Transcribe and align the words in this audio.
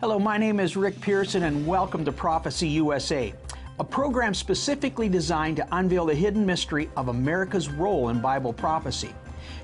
Hello, 0.00 0.18
my 0.18 0.38
name 0.38 0.60
is 0.60 0.78
Rick 0.78 0.98
Pearson, 1.02 1.42
and 1.42 1.66
welcome 1.66 2.06
to 2.06 2.10
Prophecy 2.10 2.66
USA, 2.68 3.34
a 3.78 3.84
program 3.84 4.32
specifically 4.32 5.10
designed 5.10 5.56
to 5.56 5.68
unveil 5.72 6.06
the 6.06 6.14
hidden 6.14 6.46
mystery 6.46 6.88
of 6.96 7.08
America's 7.08 7.68
role 7.68 8.08
in 8.08 8.18
Bible 8.18 8.54
prophecy. 8.54 9.14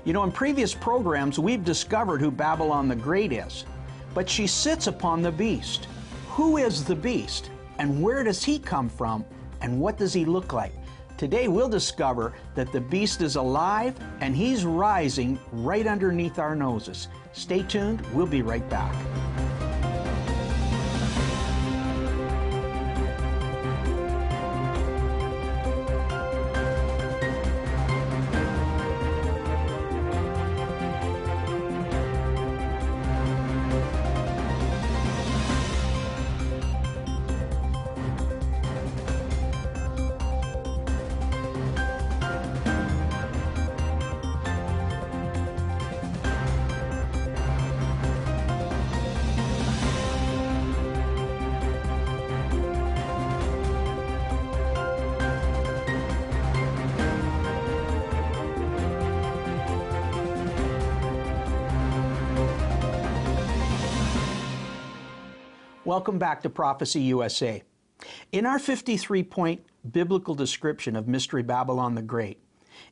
You 0.05 0.13
know, 0.13 0.23
in 0.23 0.31
previous 0.31 0.75
programs, 0.75 1.39
we've 1.39 1.65
discovered 1.65 2.21
who 2.21 2.29
Babylon 2.29 2.87
the 2.87 2.95
Great 2.95 3.31
is, 3.33 3.65
but 4.13 4.29
she 4.29 4.45
sits 4.45 4.85
upon 4.85 5.23
the 5.23 5.31
beast. 5.31 5.87
Who 6.27 6.57
is 6.57 6.85
the 6.85 6.95
beast, 6.95 7.49
and 7.79 7.99
where 7.99 8.23
does 8.23 8.43
he 8.43 8.59
come 8.59 8.89
from, 8.89 9.25
and 9.61 9.81
what 9.81 9.97
does 9.97 10.13
he 10.13 10.23
look 10.23 10.53
like? 10.53 10.73
Today 11.17 11.47
we'll 11.47 11.67
discover 11.67 12.33
that 12.53 12.71
the 12.71 12.81
beast 12.81 13.23
is 13.23 13.37
alive 13.37 13.95
and 14.21 14.35
he's 14.35 14.65
rising 14.65 15.39
right 15.51 15.87
underneath 15.87 16.37
our 16.37 16.53
noses. 16.53 17.07
Stay 17.33 17.63
tuned, 17.63 18.01
we'll 18.13 18.27
be 18.27 18.43
right 18.43 18.69
back. 18.69 18.93
Welcome 65.87 66.19
back 66.19 66.43
to 66.43 66.49
Prophecy 66.49 66.99
USA. 66.99 67.63
In 68.33 68.45
our 68.45 68.59
53 68.59 69.23
point 69.23 69.65
biblical 69.89 70.35
description 70.35 70.97
of 70.97 71.07
Mystery 71.07 71.43
Babylon 71.43 71.95
the 71.95 72.01
Great, 72.01 72.41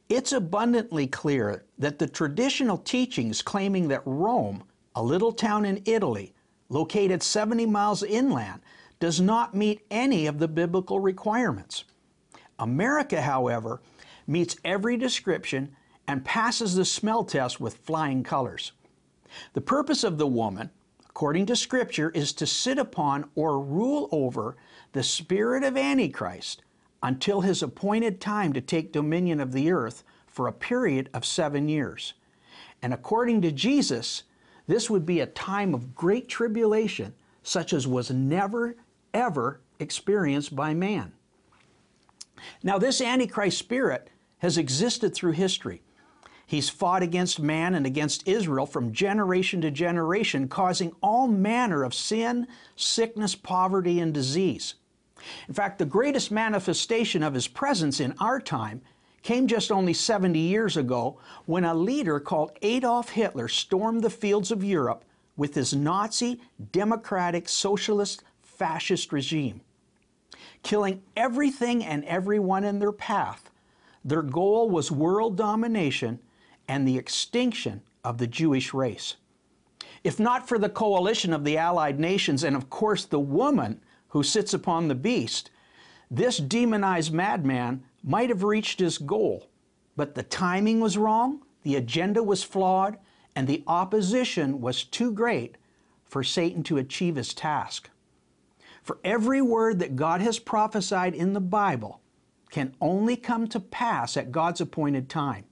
it's 0.07 0.31
abundantly 0.31 1.05
clear 1.05 1.65
that 1.77 1.99
the 1.99 2.07
traditional 2.07 2.77
teachings 2.77 3.41
claiming 3.41 3.89
that 3.89 4.01
Rome, 4.05 4.63
a 4.95 5.03
little 5.03 5.33
town 5.33 5.65
in 5.65 5.81
Italy, 5.83 6.33
located 6.69 7.21
70 7.21 7.65
miles 7.65 8.01
inland, 8.01 8.61
does 9.01 9.19
not 9.19 9.53
meet 9.53 9.85
any 9.91 10.25
of 10.25 10.39
the 10.39 10.47
biblical 10.47 11.01
requirements. 11.01 11.83
America, 12.59 13.21
however, 13.21 13.81
meets 14.25 14.55
every 14.63 14.95
description 14.95 15.75
and 16.07 16.23
passes 16.23 16.75
the 16.75 16.85
smell 16.85 17.25
test 17.25 17.59
with 17.59 17.75
flying 17.75 18.23
colors. 18.23 18.71
The 19.51 19.59
purpose 19.59 20.05
of 20.05 20.17
the 20.17 20.27
woman, 20.27 20.69
according 21.15 21.45
to 21.45 21.55
Scripture, 21.55 22.09
is 22.09 22.33
to 22.33 22.45
sit 22.45 22.77
upon 22.77 23.23
or 23.35 23.57
rule 23.57 24.09
over 24.11 24.57
the 24.91 25.01
spirit 25.01 25.63
of 25.63 25.77
Antichrist 25.77 26.61
until 27.01 27.39
his 27.39 27.63
appointed 27.63 28.19
time 28.19 28.51
to 28.51 28.59
take 28.59 28.91
dominion 28.91 29.39
of 29.39 29.53
the 29.53 29.71
earth 29.71 30.03
for 30.27 30.45
a 30.45 30.51
period 30.51 31.09
of 31.13 31.23
seven 31.23 31.69
years. 31.69 32.15
And 32.81 32.93
according 32.93 33.41
to 33.43 33.53
Jesus, 33.53 34.23
this 34.67 34.89
would 34.89 35.05
be 35.05 35.21
a 35.21 35.25
time 35.25 35.73
of 35.73 35.95
great 35.95 36.27
tribulation, 36.27 37.13
such 37.43 37.71
as 37.71 37.87
was 37.87 38.11
never, 38.11 38.75
ever 39.13 39.61
experienced 39.79 40.53
by 40.53 40.73
man. 40.73 41.13
Now, 42.61 42.77
this 42.77 42.99
Antichrist 42.99 43.57
spirit 43.57 44.09
has 44.39 44.57
existed 44.57 45.15
through 45.15 45.31
history. 45.31 45.81
He's 46.47 46.69
fought 46.69 47.01
against 47.01 47.39
man 47.39 47.73
and 47.73 47.85
against 47.85 48.27
Israel 48.27 48.65
from 48.65 48.93
generation 48.93 49.61
to 49.61 49.71
generation, 49.71 50.47
causing 50.47 50.93
all 51.01 51.27
manner 51.27 51.83
of 51.83 51.93
sin, 51.93 52.47
sickness, 52.75 53.33
poverty, 53.33 53.99
and 53.99 54.13
disease. 54.13 54.75
In 55.47 55.55
fact, 55.55 55.79
the 55.79 55.85
greatest 55.85 56.31
manifestation 56.31 57.23
of 57.23 57.33
his 57.33 57.47
presence 57.47 57.99
in 57.99 58.13
our 58.19 58.39
time 58.39 58.81
came 59.23 59.47
just 59.47 59.71
only 59.71 59.93
70 59.93 60.37
years 60.37 60.77
ago 60.77 61.17
when 61.47 61.63
a 61.63 61.73
leader 61.73 62.19
called 62.19 62.51
Adolf 62.61 63.09
Hitler 63.09 63.47
stormed 63.47 64.03
the 64.03 64.09
fields 64.11 64.51
of 64.51 64.63
Europe 64.63 65.03
with 65.35 65.55
his 65.55 65.73
Nazi, 65.73 66.39
democratic, 66.71 67.49
socialist, 67.49 68.23
fascist 68.43 69.11
regime. 69.11 69.61
Killing 70.61 71.01
everything 71.15 71.83
and 71.83 72.05
everyone 72.05 72.63
in 72.63 72.77
their 72.77 72.91
path, 72.91 73.49
their 74.03 74.21
goal 74.21 74.69
was 74.69 74.91
world 74.91 75.35
domination 75.35 76.19
and 76.67 76.87
the 76.87 76.97
extinction 76.97 77.81
of 78.03 78.17
the 78.17 78.27
Jewish 78.27 78.73
race. 78.73 79.15
If 80.03 80.19
not 80.19 80.47
for 80.47 80.59
the 80.59 80.69
coalition 80.69 81.33
of 81.33 81.43
the 81.43 81.57
Allied 81.57 81.99
nations 81.99 82.43
and, 82.43 82.55
of 82.55 82.69
course, 82.69 83.05
the 83.05 83.19
woman 83.19 83.81
who 84.09 84.23
sits 84.23 84.53
upon 84.53 84.87
the 84.87 84.95
beast, 84.95 85.49
this 86.11 86.37
demonized 86.37 87.11
madman 87.11 87.83
might 88.03 88.29
have 88.29 88.43
reached 88.43 88.79
his 88.79 88.97
goal. 88.97 89.49
But 89.95 90.13
the 90.13 90.23
timing 90.23 90.79
was 90.79 90.97
wrong, 90.97 91.41
the 91.63 91.75
agenda 91.75 92.21
was 92.21 92.43
flawed, 92.43 92.97
and 93.35 93.47
the 93.47 93.63
opposition 93.67 94.61
was 94.61 94.83
too 94.83 95.11
great 95.11 95.57
for 96.05 96.23
Satan 96.23 96.63
to 96.63 96.77
achieve 96.77 97.15
his 97.15 97.33
task. 97.33 97.89
For 98.83 98.99
every 99.03 99.41
word 99.41 99.79
that 99.79 99.95
God 99.95 100.21
has 100.21 100.37
prophesied 100.37 101.15
in 101.15 101.33
the 101.33 101.41
Bible 101.41 102.01
can 102.51 102.75
only 102.79 103.15
come 103.15 103.47
to 103.47 103.59
pass 103.59 104.15
at 104.15 104.31
God's 104.31 104.61
appointed 104.61 105.09
time. 105.09 105.45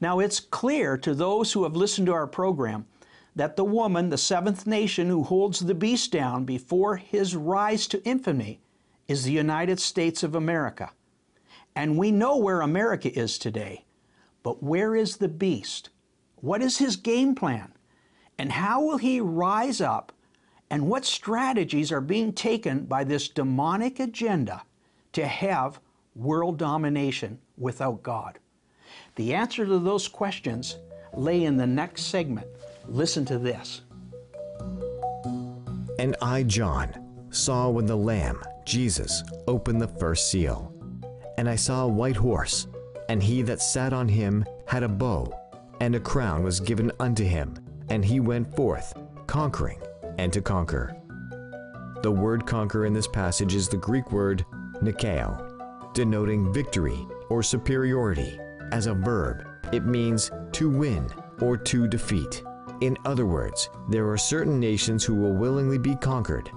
Now, 0.00 0.18
it's 0.18 0.40
clear 0.40 0.96
to 0.98 1.14
those 1.14 1.52
who 1.52 1.64
have 1.64 1.76
listened 1.76 2.06
to 2.06 2.12
our 2.12 2.26
program 2.26 2.86
that 3.34 3.56
the 3.56 3.64
woman, 3.64 4.08
the 4.08 4.18
seventh 4.18 4.66
nation 4.66 5.08
who 5.08 5.22
holds 5.22 5.60
the 5.60 5.74
beast 5.74 6.10
down 6.10 6.44
before 6.44 6.96
his 6.96 7.36
rise 7.36 7.86
to 7.88 8.02
infamy, 8.04 8.60
is 9.08 9.24
the 9.24 9.32
United 9.32 9.78
States 9.78 10.22
of 10.22 10.34
America. 10.34 10.90
And 11.74 11.98
we 11.98 12.10
know 12.10 12.38
where 12.38 12.62
America 12.62 13.12
is 13.16 13.38
today. 13.38 13.84
But 14.42 14.62
where 14.62 14.96
is 14.96 15.18
the 15.18 15.28
beast? 15.28 15.90
What 16.36 16.62
is 16.62 16.78
his 16.78 16.96
game 16.96 17.34
plan? 17.34 17.72
And 18.38 18.52
how 18.52 18.82
will 18.82 18.98
he 18.98 19.20
rise 19.20 19.80
up? 19.80 20.12
And 20.70 20.88
what 20.88 21.04
strategies 21.04 21.92
are 21.92 22.00
being 22.00 22.32
taken 22.32 22.84
by 22.84 23.04
this 23.04 23.28
demonic 23.28 24.00
agenda 24.00 24.62
to 25.12 25.26
have 25.26 25.80
world 26.14 26.58
domination 26.58 27.38
without 27.56 28.02
God? 28.02 28.38
The 29.16 29.34
answer 29.34 29.64
to 29.66 29.78
those 29.78 30.08
questions 30.08 30.78
lay 31.14 31.44
in 31.44 31.56
the 31.56 31.66
next 31.66 32.02
segment. 32.06 32.46
Listen 32.86 33.24
to 33.26 33.38
this. 33.38 33.82
And 35.98 36.14
I, 36.20 36.42
John, 36.42 36.92
saw 37.30 37.70
when 37.70 37.86
the 37.86 37.96
Lamb, 37.96 38.42
Jesus, 38.64 39.22
opened 39.46 39.80
the 39.80 39.88
first 39.88 40.30
seal. 40.30 40.72
And 41.38 41.48
I 41.48 41.56
saw 41.56 41.84
a 41.84 41.88
white 41.88 42.16
horse, 42.16 42.66
and 43.08 43.22
he 43.22 43.42
that 43.42 43.62
sat 43.62 43.92
on 43.92 44.08
him 44.08 44.44
had 44.66 44.82
a 44.82 44.88
bow, 44.88 45.32
and 45.80 45.94
a 45.94 46.00
crown 46.00 46.42
was 46.42 46.60
given 46.60 46.92
unto 47.00 47.24
him, 47.24 47.56
and 47.88 48.04
he 48.04 48.20
went 48.20 48.54
forth, 48.54 48.92
conquering 49.26 49.80
and 50.18 50.32
to 50.32 50.40
conquer. 50.40 50.96
The 52.02 52.10
word 52.10 52.46
conquer 52.46 52.86
in 52.86 52.92
this 52.92 53.08
passage 53.08 53.54
is 53.54 53.68
the 53.68 53.76
Greek 53.76 54.12
word 54.12 54.44
nikao, 54.82 55.92
denoting 55.94 56.52
victory 56.52 57.06
or 57.28 57.42
superiority 57.42 58.38
as 58.72 58.86
a 58.86 58.94
verb, 58.94 59.46
it 59.72 59.84
means 59.84 60.30
to 60.52 60.70
win 60.70 61.08
or 61.40 61.56
to 61.56 61.88
defeat. 61.88 62.42
In 62.80 62.96
other 63.04 63.26
words, 63.26 63.70
there 63.88 64.08
are 64.08 64.18
certain 64.18 64.60
nations 64.60 65.04
who 65.04 65.14
will 65.14 65.32
willingly 65.32 65.78
be 65.78 65.96
conquered, 65.96 66.50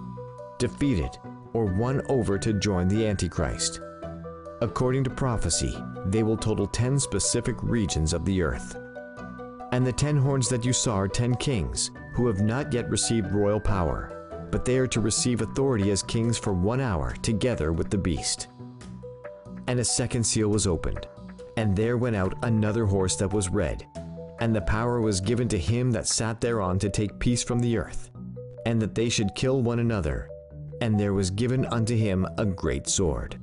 defeated, 0.57 1.17
or 1.53 1.65
won 1.65 2.01
over 2.09 2.37
to 2.37 2.53
join 2.53 2.87
the 2.87 3.07
Antichrist. 3.07 3.81
According 4.61 5.05
to 5.05 5.09
prophecy, 5.09 5.77
they 6.05 6.23
will 6.23 6.37
total 6.37 6.67
10 6.67 6.99
specific 6.99 7.55
regions 7.63 8.13
of 8.13 8.25
the 8.25 8.41
earth. 8.41 8.75
And 9.71 9.85
the 9.85 9.93
ten 9.93 10.17
horns 10.17 10.49
that 10.49 10.65
you 10.65 10.73
saw 10.73 10.95
are 10.95 11.07
ten 11.07 11.35
kings, 11.35 11.91
who 12.13 12.27
have 12.27 12.41
not 12.41 12.73
yet 12.73 12.89
received 12.89 13.31
royal 13.31 13.59
power, 13.59 14.47
but 14.51 14.65
they 14.65 14.77
are 14.77 14.87
to 14.87 14.99
receive 14.99 15.41
authority 15.41 15.91
as 15.91 16.01
kings 16.03 16.37
for 16.37 16.53
one 16.53 16.81
hour 16.81 17.13
together 17.21 17.71
with 17.71 17.89
the 17.89 17.97
beast. 17.97 18.47
And 19.67 19.79
a 19.79 19.85
second 19.85 20.23
seal 20.23 20.49
was 20.49 20.65
opened, 20.65 21.07
and 21.59 21.75
there 21.75 21.97
went 21.97 22.15
out 22.15 22.33
another 22.43 22.85
horse 22.85 23.17
that 23.17 23.33
was 23.33 23.49
red, 23.49 23.85
and 24.39 24.55
the 24.55 24.61
power 24.61 25.01
was 25.01 25.19
given 25.19 25.45
to 25.49 25.57
him 25.57 25.91
that 25.91 26.07
sat 26.07 26.39
thereon 26.39 26.79
to 26.79 26.89
take 26.89 27.19
peace 27.19 27.43
from 27.43 27.59
the 27.59 27.77
earth, 27.77 28.11
and 28.65 28.81
that 28.81 28.95
they 28.95 29.09
should 29.09 29.35
kill 29.35 29.61
one 29.61 29.79
another. 29.79 30.29
And 30.79 30.97
there 30.97 31.13
was 31.13 31.29
given 31.29 31.65
unto 31.65 31.97
him 31.97 32.25
a 32.37 32.45
great 32.45 32.87
sword. 32.87 33.37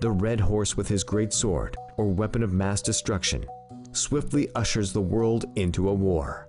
The 0.00 0.10
red 0.10 0.40
horse 0.40 0.74
with 0.74 0.88
his 0.88 1.04
great 1.04 1.34
sword, 1.34 1.76
or 1.98 2.06
weapon 2.06 2.42
of 2.42 2.54
mass 2.54 2.80
destruction, 2.80 3.44
swiftly 3.92 4.48
ushers 4.54 4.94
the 4.94 5.02
world 5.02 5.44
into 5.56 5.90
a 5.90 5.94
war. 5.94 6.48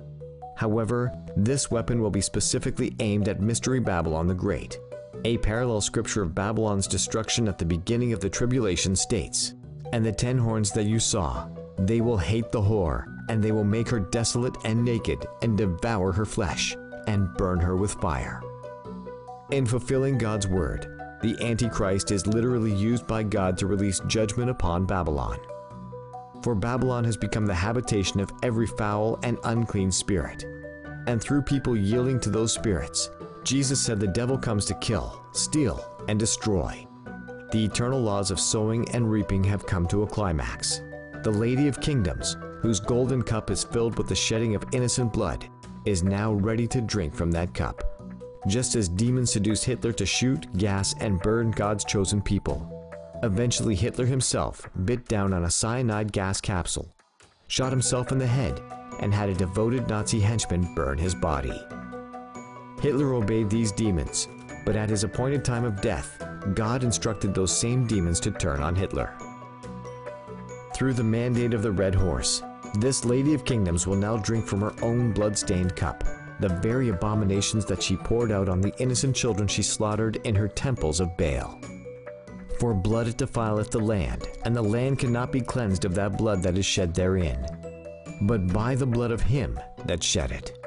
However, 0.56 1.12
this 1.36 1.70
weapon 1.70 2.02
will 2.02 2.10
be 2.10 2.22
specifically 2.22 2.96
aimed 3.02 3.28
at 3.28 3.42
Mystery 3.42 3.82
Babylon 3.82 4.28
the 4.28 4.34
Great. 4.34 4.80
A 5.26 5.40
parallel 5.40 5.82
scripture 5.82 6.22
of 6.22 6.34
Babylon's 6.34 6.88
destruction 6.88 7.50
at 7.50 7.58
the 7.58 7.66
beginning 7.66 8.14
of 8.14 8.22
the 8.22 8.30
tribulation 8.30 8.96
states, 8.96 9.56
And 9.92 10.06
the 10.06 10.12
ten 10.12 10.38
horns 10.38 10.72
that 10.72 10.86
you 10.86 11.00
saw, 11.00 11.48
they 11.78 12.02
will 12.02 12.18
hate 12.18 12.52
the 12.52 12.62
whore, 12.62 13.06
and 13.30 13.44
they 13.44 13.52
will 13.52 13.64
make 13.64 13.90
her 13.90 14.00
desolate 14.00 14.56
and 14.66 14.84
naked, 14.84 15.26
and 15.42 15.58
devour 15.58 16.12
her 16.12 16.26
flesh, 16.26 16.76
and 17.08 17.34
burn 17.36 17.60
her 17.60 17.76
with 17.76 17.94
fire. 17.94 18.42
In 19.52 19.66
fulfilling 19.66 20.18
God's 20.18 20.48
word, 20.48 20.96
the 21.22 21.36
Antichrist 21.42 22.12
is 22.12 22.28
literally 22.28 22.74
used 22.74 23.08
by 23.08 23.24
God 23.24 23.58
to 23.58 23.68
release 23.68 24.00
judgment 24.08 24.50
upon 24.50 24.86
Babylon. 24.86 25.40
For 26.44 26.56
Babylon 26.56 27.04
has 27.04 27.18
become 27.18 27.46
the 27.46 27.54
habitation 27.54 28.20
of 28.20 28.32
every 28.44 28.68
foul 28.68 29.20
and 29.24 29.38
unclean 29.44 29.92
spirit. 29.92 30.46
And 31.08 31.22
through 31.22 31.42
people 31.42 31.76
yielding 31.76 32.20
to 32.22 32.30
those 32.30 32.54
spirits, 32.54 33.10
Jesus 33.44 33.80
said 33.80 34.00
the 34.00 34.08
devil 34.08 34.38
comes 34.38 34.66
to 34.66 34.74
kill, 34.76 35.22
steal, 35.34 35.84
and 36.08 36.20
destroy. 36.20 36.86
The 37.52 37.66
eternal 37.66 38.00
laws 38.00 38.32
of 38.32 38.40
sowing 38.40 38.90
and 38.92 39.10
reaping 39.10 39.44
have 39.46 39.66
come 39.66 39.88
to 39.88 40.04
a 40.04 40.08
climax. 40.08 40.82
The 41.24 41.32
Lady 41.32 41.68
of 41.68 41.82
Kingdoms, 41.82 42.38
whose 42.62 42.80
golden 42.80 43.22
cup 43.22 43.50
is 43.50 43.64
filled 43.64 43.98
with 43.98 44.08
the 44.08 44.16
shedding 44.16 44.56
of 44.56 44.66
innocent 44.72 45.14
blood, 45.14 45.48
is 45.86 46.04
now 46.04 46.34
ready 46.34 46.68
to 46.68 46.82
drink 46.82 47.16
from 47.16 47.32
that 47.32 47.54
cup. 47.54 47.84
Just 48.48 48.76
as 48.76 48.88
demons 48.88 49.32
seduced 49.32 49.66
Hitler 49.66 49.92
to 49.94 50.06
shoot, 50.06 50.46
gas, 50.58 50.96
and 51.00 51.22
burn 51.22 51.52
God's 51.52 51.84
chosen 51.84 52.22
people, 52.22 52.80
Eventually, 53.22 53.76
Hitler 53.76 54.06
himself 54.06 54.70
bit 54.86 55.06
down 55.08 55.34
on 55.34 55.44
a 55.44 55.50
cyanide 55.50 56.14
gas 56.14 56.40
capsule, 56.40 56.88
shot 57.48 57.72
himself 57.72 58.14
in 58.14 58.18
the 58.18 58.26
head, 58.28 58.62
and 59.02 59.14
had 59.14 59.28
a 59.28 59.34
devoted 59.34 59.90
Nazi 59.90 60.22
henchman 60.22 60.74
burn 60.74 60.98
his 60.98 61.14
body. 61.14 61.54
Hitler 62.82 63.14
obeyed 63.14 63.50
these 63.50 63.74
demons, 63.74 64.30
but 64.66 64.78
at 64.78 64.90
his 64.90 65.04
appointed 65.04 65.44
time 65.44 65.66
of 65.66 65.82
death, 65.82 66.24
God 66.54 66.84
instructed 66.84 67.34
those 67.34 67.56
same 67.56 67.86
demons 67.86 68.20
to 68.22 68.32
turn 68.32 68.62
on 68.62 68.76
Hitler. 68.76 69.14
Through 70.76 70.94
the 70.94 71.04
mandate 71.04 71.54
of 71.54 71.62
the 71.62 71.72
Red 71.72 71.94
Horse, 71.94 72.42
this 72.76 73.04
Lady 73.04 73.34
of 73.34 73.46
Kingdoms 73.46 73.86
will 73.86 73.96
now 73.96 74.18
drink 74.18 74.46
from 74.46 74.62
her 74.62 74.74
own 74.82 75.12
blood-stained 75.12 75.76
cup, 75.76 76.04
the 76.40 76.50
very 76.62 76.90
abominations 76.90 77.66
that 77.66 77.84
she 77.84 77.98
poured 77.98 78.32
out 78.32 78.48
on 78.48 78.62
the 78.62 78.74
innocent 78.80 79.16
children 79.16 79.48
she 79.48 79.62
slaughtered 79.62 80.18
in 80.26 80.36
her 80.36 80.48
temples 80.48 81.00
of 81.00 81.18
Baal. 81.18 81.60
For 82.60 82.74
blood 82.74 83.08
it 83.08 83.18
defileth 83.18 83.72
the 83.72 83.80
land, 83.80 84.28
and 84.46 84.56
the 84.56 84.62
land 84.62 85.00
cannot 85.00 85.32
be 85.32 85.42
cleansed 85.42 85.86
of 85.86 85.96
that 85.96 86.18
blood 86.18 86.44
that 86.44 86.58
is 86.58 86.66
shed 86.66 86.94
therein, 86.94 87.46
but 88.22 88.48
by 88.48 88.76
the 88.76 88.86
blood 88.86 89.12
of 89.12 89.22
him 89.22 89.60
that 89.86 90.04
shed 90.04 90.32
it. 90.32 90.59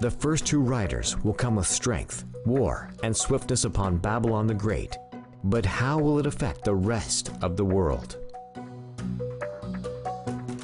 The 0.00 0.10
first 0.10 0.46
two 0.46 0.60
riders 0.60 1.16
will 1.24 1.34
come 1.34 1.56
with 1.56 1.66
strength, 1.66 2.24
war, 2.46 2.90
and 3.02 3.16
swiftness 3.16 3.64
upon 3.64 3.98
Babylon 3.98 4.46
the 4.46 4.54
Great, 4.54 4.96
but 5.44 5.66
how 5.66 5.98
will 5.98 6.18
it 6.18 6.26
affect 6.26 6.64
the 6.64 6.74
rest 6.74 7.32
of 7.42 7.56
the 7.56 7.64
world? 7.64 8.16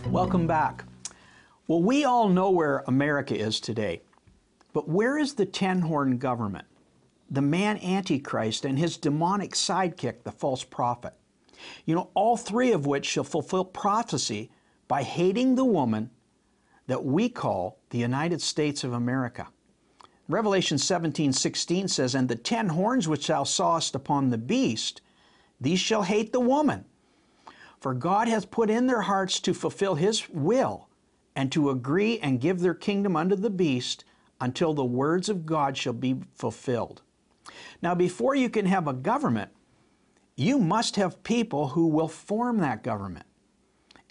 Welcome 0.08 0.46
back. 0.46 0.84
Well, 1.66 1.82
we 1.82 2.04
all 2.04 2.28
know 2.28 2.50
where 2.50 2.84
America 2.86 3.36
is 3.36 3.60
today, 3.60 4.02
but 4.72 4.88
where 4.88 5.18
is 5.18 5.34
the 5.34 5.46
ten 5.46 5.80
horn 5.80 6.18
government? 6.18 6.66
the 7.30 7.42
man 7.42 7.78
Antichrist 7.78 8.64
and 8.64 8.78
his 8.78 8.96
demonic 8.96 9.52
sidekick, 9.52 10.22
the 10.24 10.32
false 10.32 10.64
prophet. 10.64 11.14
You 11.84 11.94
know, 11.94 12.10
all 12.14 12.36
three 12.36 12.72
of 12.72 12.86
which 12.86 13.06
shall 13.06 13.24
fulfill 13.24 13.64
prophecy 13.64 14.50
by 14.88 15.02
hating 15.02 15.54
the 15.54 15.64
woman 15.64 16.10
that 16.86 17.04
we 17.04 17.28
call 17.28 17.78
the 17.90 17.98
United 17.98 18.40
States 18.40 18.84
of 18.84 18.92
America. 18.92 19.48
Revelation 20.28 20.78
17 20.78 21.32
16 21.32 21.88
says, 21.88 22.14
And 22.14 22.28
the 22.28 22.36
ten 22.36 22.68
horns 22.68 23.08
which 23.08 23.26
thou 23.26 23.44
sawest 23.44 23.94
upon 23.94 24.30
the 24.30 24.38
beast, 24.38 25.00
these 25.60 25.80
shall 25.80 26.02
hate 26.02 26.32
the 26.32 26.40
woman. 26.40 26.84
For 27.78 27.94
God 27.94 28.28
hath 28.28 28.50
put 28.50 28.70
in 28.70 28.86
their 28.86 29.02
hearts 29.02 29.40
to 29.40 29.52
fulfill 29.52 29.94
his 29.94 30.28
will, 30.30 30.88
and 31.36 31.52
to 31.52 31.68
agree 31.70 32.18
and 32.20 32.40
give 32.40 32.60
their 32.60 32.74
kingdom 32.74 33.16
unto 33.16 33.36
the 33.36 33.50
beast, 33.50 34.04
until 34.40 34.72
the 34.72 34.84
words 34.84 35.28
of 35.28 35.44
God 35.44 35.76
shall 35.76 35.92
be 35.92 36.16
fulfilled. 36.34 37.02
Now, 37.82 37.94
before 37.94 38.34
you 38.34 38.48
can 38.48 38.66
have 38.66 38.88
a 38.88 38.94
government, 38.94 39.50
you 40.36 40.58
must 40.58 40.96
have 40.96 41.22
people 41.22 41.68
who 41.68 41.86
will 41.86 42.08
form 42.08 42.58
that 42.58 42.82
government. 42.82 43.26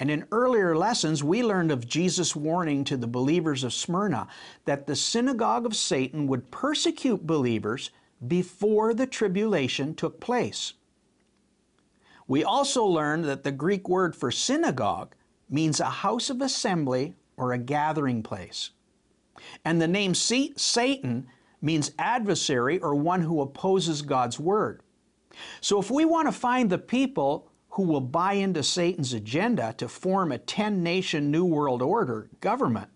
And 0.03 0.11
in 0.11 0.27
earlier 0.33 0.75
lessons, 0.75 1.23
we 1.23 1.41
learned 1.43 1.71
of 1.71 1.87
Jesus' 1.87 2.35
warning 2.35 2.83
to 2.83 2.97
the 2.97 3.07
believers 3.07 3.63
of 3.63 3.71
Smyrna 3.71 4.27
that 4.65 4.85
the 4.85 4.97
synagogue 4.97 5.65
of 5.65 5.77
Satan 5.77 6.27
would 6.27 6.51
persecute 6.51 7.25
believers 7.25 7.89
before 8.27 8.93
the 8.93 9.07
tribulation 9.07 9.95
took 9.95 10.19
place. 10.19 10.73
We 12.27 12.43
also 12.43 12.83
learned 12.83 13.23
that 13.23 13.45
the 13.45 13.53
Greek 13.53 13.87
word 13.87 14.13
for 14.13 14.29
synagogue 14.29 15.15
means 15.49 15.79
a 15.79 15.85
house 15.85 16.29
of 16.29 16.41
assembly 16.41 17.15
or 17.37 17.53
a 17.53 17.57
gathering 17.57 18.23
place. 18.23 18.71
And 19.63 19.81
the 19.81 19.87
name 19.87 20.15
Satan 20.15 21.27
means 21.61 21.93
adversary 21.97 22.77
or 22.77 22.93
one 22.93 23.21
who 23.21 23.39
opposes 23.39 24.01
God's 24.01 24.37
word. 24.37 24.81
So 25.61 25.79
if 25.79 25.89
we 25.89 26.03
want 26.03 26.27
to 26.27 26.33
find 26.33 26.69
the 26.69 26.77
people 26.77 27.52
who 27.73 27.81
will 27.83 28.01
buy 28.01 28.33
into 28.33 28.61
Satan's 28.61 29.13
agenda 29.13 29.73
to 29.79 29.87
form 29.87 30.31
a 30.31 30.37
10 30.37 30.83
nation 30.83 31.31
New 31.31 31.43
World 31.43 31.81
Order 31.81 32.29
government, 32.39 32.89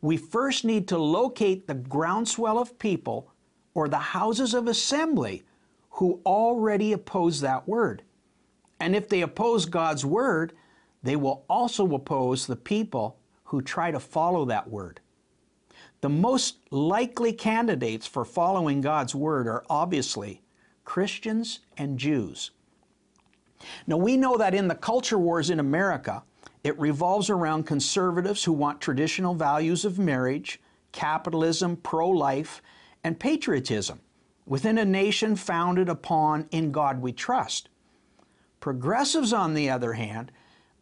we 0.00 0.16
first 0.16 0.64
need 0.64 0.88
to 0.88 0.98
locate 0.98 1.68
the 1.68 1.74
groundswell 1.74 2.58
of 2.58 2.76
people 2.80 3.32
or 3.72 3.88
the 3.88 3.98
houses 3.98 4.52
of 4.52 4.66
assembly 4.66 5.44
who 5.90 6.20
already 6.26 6.92
oppose 6.92 7.40
that 7.40 7.68
word. 7.68 8.02
And 8.80 8.96
if 8.96 9.08
they 9.08 9.20
oppose 9.20 9.66
God's 9.66 10.04
word, 10.04 10.54
they 11.04 11.14
will 11.14 11.44
also 11.48 11.94
oppose 11.94 12.48
the 12.48 12.56
people 12.56 13.16
who 13.44 13.62
try 13.62 13.92
to 13.92 14.00
follow 14.00 14.44
that 14.46 14.68
word. 14.68 14.98
The 16.00 16.08
most 16.08 16.56
likely 16.72 17.32
candidates 17.32 18.08
for 18.08 18.24
following 18.24 18.80
God's 18.80 19.14
Word 19.14 19.46
are 19.46 19.64
obviously 19.68 20.42
Christians 20.84 21.60
and 21.76 21.98
Jews. 21.98 22.50
Now, 23.86 23.96
we 23.96 24.16
know 24.16 24.36
that 24.36 24.54
in 24.54 24.68
the 24.68 24.74
culture 24.74 25.18
wars 25.18 25.50
in 25.50 25.60
America, 25.60 26.22
it 26.62 26.78
revolves 26.78 27.30
around 27.30 27.66
conservatives 27.66 28.44
who 28.44 28.52
want 28.52 28.80
traditional 28.80 29.34
values 29.34 29.84
of 29.84 29.98
marriage, 29.98 30.60
capitalism, 30.92 31.76
pro 31.76 32.08
life, 32.08 32.62
and 33.02 33.18
patriotism 33.18 34.00
within 34.46 34.78
a 34.78 34.84
nation 34.84 35.36
founded 35.36 35.88
upon 35.88 36.48
In 36.50 36.72
God 36.72 37.00
We 37.00 37.12
Trust. 37.12 37.68
Progressives, 38.58 39.32
on 39.32 39.54
the 39.54 39.70
other 39.70 39.94
hand, 39.94 40.32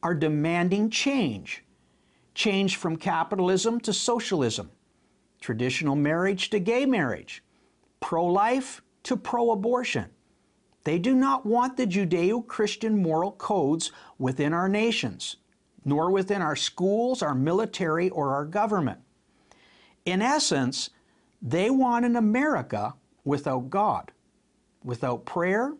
are 0.02 0.14
demanding 0.14 0.90
change 0.90 1.64
change 2.38 2.76
from 2.76 2.96
capitalism 2.96 3.80
to 3.80 3.92
socialism, 3.92 4.70
traditional 5.40 5.96
marriage 5.96 6.50
to 6.50 6.60
gay 6.60 6.86
marriage, 6.86 7.42
pro 7.98 8.24
life 8.24 8.80
to 9.02 9.16
pro 9.16 9.50
abortion. 9.50 10.06
They 10.84 10.98
do 10.98 11.14
not 11.14 11.44
want 11.44 11.76
the 11.76 11.86
Judeo 11.86 12.46
Christian 12.46 13.02
moral 13.02 13.32
codes 13.32 13.92
within 14.18 14.52
our 14.52 14.68
nations, 14.68 15.36
nor 15.84 16.10
within 16.10 16.40
our 16.40 16.56
schools, 16.56 17.22
our 17.22 17.34
military, 17.34 18.10
or 18.10 18.32
our 18.34 18.44
government. 18.44 19.00
In 20.04 20.22
essence, 20.22 20.90
they 21.42 21.70
want 21.70 22.04
an 22.04 22.16
America 22.16 22.94
without 23.24 23.70
God, 23.70 24.12
without 24.82 25.24
prayer, 25.26 25.74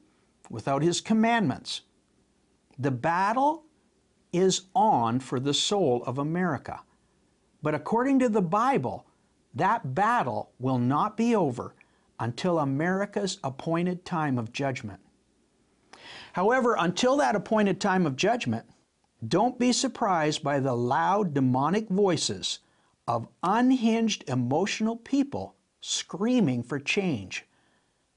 without 0.50 0.82
His 0.82 1.00
commandments. 1.00 1.82
The 2.78 2.90
battle 2.90 3.64
is 4.32 4.62
on 4.74 5.20
for 5.20 5.40
the 5.40 5.54
soul 5.54 6.02
of 6.04 6.18
America. 6.18 6.80
But 7.62 7.74
according 7.74 8.18
to 8.20 8.28
the 8.28 8.42
Bible, 8.42 9.06
that 9.54 9.94
battle 9.94 10.52
will 10.58 10.78
not 10.78 11.16
be 11.16 11.34
over 11.34 11.74
until 12.20 12.58
America's 12.58 13.38
appointed 13.44 14.04
time 14.04 14.38
of 14.38 14.52
judgment. 14.52 15.00
However, 16.32 16.76
until 16.78 17.16
that 17.16 17.36
appointed 17.36 17.80
time 17.80 18.06
of 18.06 18.16
judgment, 18.16 18.66
don't 19.26 19.58
be 19.58 19.72
surprised 19.72 20.42
by 20.42 20.60
the 20.60 20.74
loud 20.74 21.34
demonic 21.34 21.88
voices 21.88 22.60
of 23.06 23.28
unhinged 23.42 24.28
emotional 24.28 24.96
people 24.96 25.56
screaming 25.80 26.62
for 26.62 26.78
change. 26.78 27.44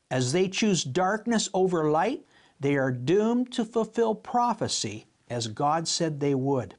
As 0.09 0.33
they 0.33 0.47
choose 0.47 0.83
darkness 0.83 1.49
over 1.53 1.89
light, 1.89 2.25
they 2.59 2.75
are 2.75 2.91
doomed 2.91 3.51
to 3.53 3.65
fulfill 3.65 4.13
prophecy 4.13 5.05
as 5.29 5.47
God 5.47 5.87
said 5.87 6.19
they 6.19 6.35
would. 6.35 6.75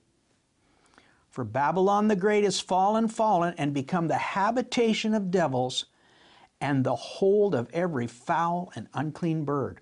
For 1.30 1.44
Babylon 1.44 2.08
the 2.08 2.16
Great 2.16 2.44
is 2.44 2.60
fallen, 2.60 3.08
fallen, 3.08 3.54
and 3.56 3.72
become 3.72 4.06
the 4.06 4.18
habitation 4.18 5.14
of 5.14 5.30
devils 5.30 5.86
and 6.62 6.84
the 6.84 6.94
hold 6.94 7.54
of 7.54 7.68
every 7.74 8.06
foul 8.06 8.72
and 8.74 8.86
unclean 8.94 9.44
bird. 9.44 9.80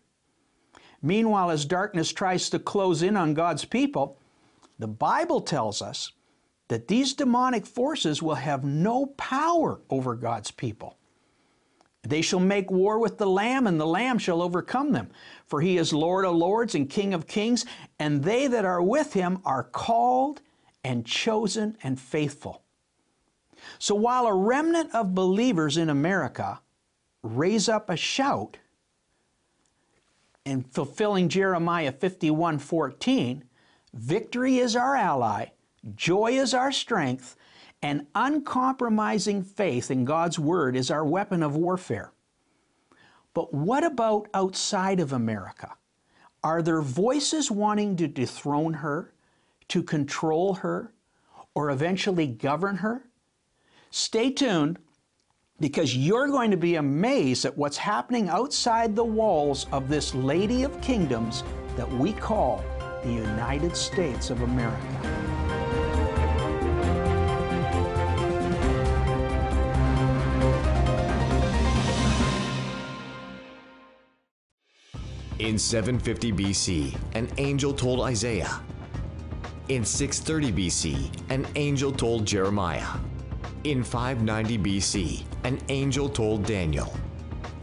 Meanwhile, 1.02 1.50
as 1.50 1.64
darkness 1.64 2.12
tries 2.12 2.50
to 2.50 2.58
close 2.58 3.02
in 3.02 3.16
on 3.16 3.34
God's 3.34 3.64
people, 3.64 4.18
the 4.78 4.88
Bible 4.88 5.42
tells 5.42 5.82
us 5.82 6.10
that 6.68 6.88
these 6.88 7.14
demonic 7.14 7.66
forces 7.66 8.22
will 8.22 8.36
have 8.36 8.64
no 8.64 9.06
power 9.06 9.80
over 9.90 10.14
God's 10.14 10.50
people. 10.50 10.96
They 12.02 12.22
shall 12.22 12.40
make 12.40 12.70
war 12.70 12.98
with 12.98 13.18
the 13.18 13.26
Lamb, 13.26 13.66
and 13.66 13.78
the 13.78 13.86
Lamb 13.86 14.18
shall 14.18 14.40
overcome 14.40 14.92
them. 14.92 15.10
For 15.46 15.60
he 15.60 15.76
is 15.76 15.92
Lord 15.92 16.24
of 16.24 16.34
lords 16.34 16.74
and 16.74 16.88
King 16.88 17.12
of 17.12 17.26
kings, 17.26 17.66
and 17.98 18.24
they 18.24 18.46
that 18.46 18.64
are 18.64 18.82
with 18.82 19.12
him 19.12 19.40
are 19.44 19.64
called 19.64 20.40
and 20.82 21.04
chosen 21.04 21.76
and 21.82 22.00
faithful. 22.00 22.62
So 23.78 23.94
while 23.94 24.26
a 24.26 24.34
remnant 24.34 24.94
of 24.94 25.14
believers 25.14 25.76
in 25.76 25.90
America 25.90 26.60
raise 27.22 27.68
up 27.68 27.90
a 27.90 27.96
shout 27.96 28.58
and 30.46 30.66
fulfilling 30.72 31.28
Jeremiah 31.28 31.92
51 31.92 32.58
14, 32.58 33.44
victory 33.92 34.58
is 34.58 34.74
our 34.74 34.96
ally, 34.96 35.46
joy 35.94 36.32
is 36.32 36.54
our 36.54 36.72
strength, 36.72 37.36
and 37.82 38.06
uncompromising 38.14 39.42
faith 39.42 39.90
in 39.90 40.04
God's 40.04 40.38
Word 40.38 40.76
is 40.76 40.90
our 40.90 41.04
weapon 41.04 41.42
of 41.42 41.56
warfare. 41.56 42.12
But 43.32 43.54
what 43.54 43.84
about 43.84 44.28
outside 44.34 45.00
of 45.00 45.12
America? 45.12 45.76
Are 46.42 46.62
there 46.62 46.82
voices 46.82 47.50
wanting 47.50 47.96
to 47.96 48.08
dethrone 48.08 48.74
her, 48.74 49.12
to 49.68 49.82
control 49.82 50.54
her, 50.54 50.92
or 51.54 51.70
eventually 51.70 52.26
govern 52.26 52.76
her? 52.76 53.04
Stay 53.90 54.30
tuned 54.30 54.78
because 55.60 55.94
you're 55.94 56.28
going 56.28 56.50
to 56.50 56.56
be 56.56 56.76
amazed 56.76 57.44
at 57.44 57.56
what's 57.56 57.76
happening 57.76 58.28
outside 58.28 58.96
the 58.96 59.04
walls 59.04 59.66
of 59.72 59.88
this 59.88 60.14
Lady 60.14 60.62
of 60.62 60.80
Kingdoms 60.80 61.44
that 61.76 61.90
we 61.92 62.12
call 62.14 62.64
the 63.04 63.12
United 63.12 63.76
States 63.76 64.30
of 64.30 64.40
America. 64.40 64.86
In 75.38 75.58
750 75.58 76.32
BC, 76.32 76.98
an 77.14 77.28
angel 77.38 77.72
told 77.72 78.00
Isaiah. 78.02 78.60
In 79.68 79.84
630 79.84 80.68
BC, 80.68 81.30
an 81.30 81.46
angel 81.54 81.92
told 81.92 82.26
Jeremiah. 82.26 82.86
In 83.64 83.82
590 83.82 84.58
BC, 84.58 85.24
an 85.44 85.58
angel 85.68 86.08
told 86.08 86.44
Daniel. 86.44 86.92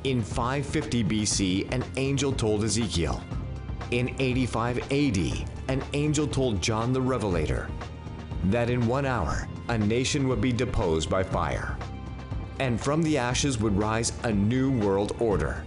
In 0.04 0.22
550 0.22 1.04
BC, 1.04 1.72
an 1.74 1.84
angel 1.98 2.32
told 2.32 2.64
Ezekiel. 2.64 3.22
In 3.92 4.16
85 4.20 4.80
AD, 4.92 5.50
an 5.68 5.84
angel 5.94 6.28
told 6.28 6.62
John 6.62 6.94
the 6.94 7.02
Revelator 7.02 7.70
that 8.46 8.70
in 8.70 8.88
one 8.88 9.06
hour 9.06 9.48
a 9.70 9.78
nation 9.78 10.28
would 10.28 10.42
be 10.42 10.52
deposed 10.52 11.10
by 11.10 11.24
fire, 11.24 11.78
and 12.60 12.80
from 12.80 13.02
the 13.02 13.18
ashes 13.18 13.60
would 13.60 13.78
rise 13.78 14.14
a 14.24 14.32
new 14.32 14.72
world 14.80 15.16
order. 15.20 15.64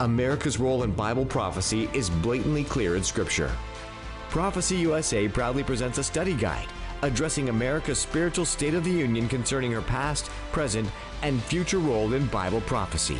America's 0.00 0.58
role 0.58 0.82
in 0.82 0.92
Bible 0.92 1.24
prophecy 1.24 1.88
is 1.94 2.10
blatantly 2.10 2.64
clear 2.64 2.96
in 2.96 3.02
Scripture. 3.02 3.50
Prophecy 4.28 4.76
USA 4.76 5.28
proudly 5.28 5.62
presents 5.62 5.98
a 5.98 6.04
study 6.04 6.34
guide 6.34 6.68
addressing 7.02 7.48
America's 7.48 7.98
spiritual 7.98 8.44
state 8.44 8.74
of 8.74 8.84
the 8.84 8.90
union 8.90 9.28
concerning 9.28 9.72
her 9.72 9.82
past, 9.82 10.26
present, 10.52 10.88
and 11.22 11.42
future 11.42 11.78
role 11.78 12.14
in 12.14 12.26
Bible 12.26 12.60
prophecy. 12.62 13.18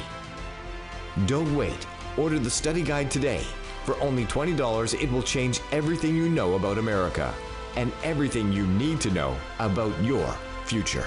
Don't 1.27 1.55
wait. 1.57 1.87
Order 2.17 2.39
the 2.39 2.51
study 2.51 2.83
guide 2.83 3.11
today. 3.11 3.45
For 3.85 3.99
only 4.01 4.25
$20, 4.25 5.01
it 5.01 5.11
will 5.11 5.23
change 5.23 5.61
everything 5.73 6.17
you 6.17 6.29
know 6.29 6.55
about 6.55 6.79
America 6.79 7.33
and 7.77 7.93
everything 8.03 8.53
you 8.53 8.67
need 8.67 9.01
to 9.03 9.11
know 9.11 9.37
about 9.59 10.03
your 10.03 10.27
future. 10.65 11.07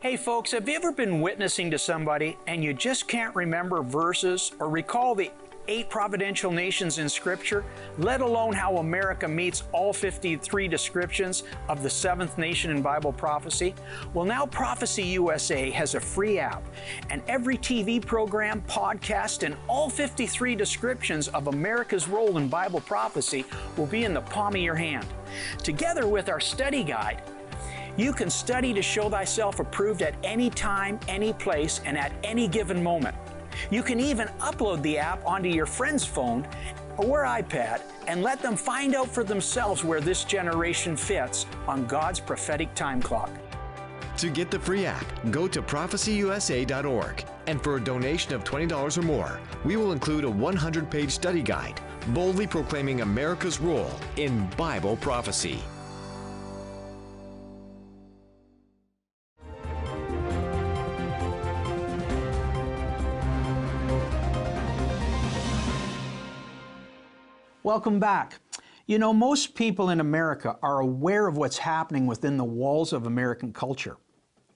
Hey 0.00 0.16
folks, 0.16 0.52
have 0.52 0.68
you 0.68 0.76
ever 0.76 0.92
been 0.92 1.20
witnessing 1.20 1.72
to 1.72 1.78
somebody 1.78 2.38
and 2.46 2.62
you 2.62 2.72
just 2.72 3.08
can't 3.08 3.34
remember 3.34 3.82
verses 3.82 4.52
or 4.60 4.70
recall 4.70 5.14
the 5.14 5.30
eight 5.68 5.88
providential 5.88 6.50
nations 6.50 6.98
in 6.98 7.08
Scripture, 7.08 7.64
let 7.98 8.20
alone 8.20 8.54
how 8.54 8.78
America 8.78 9.28
meets 9.28 9.64
all 9.72 9.92
53 9.92 10.66
descriptions 10.66 11.44
of 11.68 11.82
the 11.82 11.90
seventh 11.90 12.38
nation 12.38 12.70
in 12.70 12.82
Bible 12.82 13.12
prophecy? 13.12 13.74
Well, 14.14 14.24
now 14.24 14.46
Prophecy 14.46 15.04
USA 15.04 15.70
has 15.70 15.94
a 15.94 16.00
free 16.00 16.38
app, 16.38 16.62
and 17.10 17.22
every 17.28 17.58
TV 17.58 18.04
program, 18.04 18.62
podcast, 18.62 19.44
and 19.44 19.54
all 19.68 19.88
53 19.90 20.54
descriptions 20.56 21.28
of 21.28 21.48
America's 21.48 22.08
role 22.08 22.38
in 22.38 22.48
Bible 22.48 22.80
prophecy 22.80 23.44
will 23.76 23.86
be 23.86 24.04
in 24.04 24.14
the 24.14 24.22
palm 24.22 24.54
of 24.54 24.62
your 24.62 24.74
hand. 24.74 25.06
Together 25.62 26.08
with 26.08 26.28
our 26.28 26.40
study 26.40 26.82
guide, 26.82 27.22
you 27.98 28.12
can 28.12 28.30
study 28.30 28.72
to 28.72 28.80
show 28.80 29.10
thyself 29.10 29.58
approved 29.58 30.02
at 30.02 30.14
any 30.22 30.50
time, 30.50 31.00
any 31.08 31.32
place, 31.32 31.80
and 31.84 31.98
at 31.98 32.12
any 32.22 32.46
given 32.46 32.80
moment. 32.82 33.16
You 33.70 33.82
can 33.82 34.00
even 34.00 34.28
upload 34.40 34.82
the 34.82 34.98
app 34.98 35.24
onto 35.26 35.48
your 35.48 35.66
friend's 35.66 36.04
phone 36.04 36.46
or 36.96 37.24
iPad 37.24 37.82
and 38.06 38.22
let 38.22 38.40
them 38.40 38.56
find 38.56 38.94
out 38.94 39.08
for 39.08 39.24
themselves 39.24 39.84
where 39.84 40.00
this 40.00 40.24
generation 40.24 40.96
fits 40.96 41.46
on 41.66 41.86
God's 41.86 42.20
prophetic 42.20 42.74
time 42.74 43.02
clock. 43.02 43.30
To 44.18 44.30
get 44.30 44.50
the 44.50 44.58
free 44.58 44.86
app, 44.86 45.06
go 45.30 45.46
to 45.46 45.62
prophecyusa.org. 45.62 47.24
And 47.46 47.62
for 47.62 47.76
a 47.76 47.80
donation 47.80 48.34
of 48.34 48.42
$20 48.42 48.98
or 48.98 49.02
more, 49.02 49.40
we 49.64 49.76
will 49.76 49.92
include 49.92 50.24
a 50.24 50.30
100 50.30 50.90
page 50.90 51.10
study 51.10 51.42
guide 51.42 51.80
boldly 52.08 52.46
proclaiming 52.46 53.02
America's 53.02 53.60
role 53.60 53.90
in 54.16 54.46
Bible 54.56 54.96
prophecy. 54.96 55.58
Welcome 67.68 68.00
back. 68.00 68.40
You 68.86 68.98
know, 68.98 69.12
most 69.12 69.54
people 69.54 69.90
in 69.90 70.00
America 70.00 70.56
are 70.62 70.80
aware 70.80 71.26
of 71.26 71.36
what's 71.36 71.58
happening 71.58 72.06
within 72.06 72.38
the 72.38 72.42
walls 72.42 72.94
of 72.94 73.04
American 73.04 73.52
culture. 73.52 73.98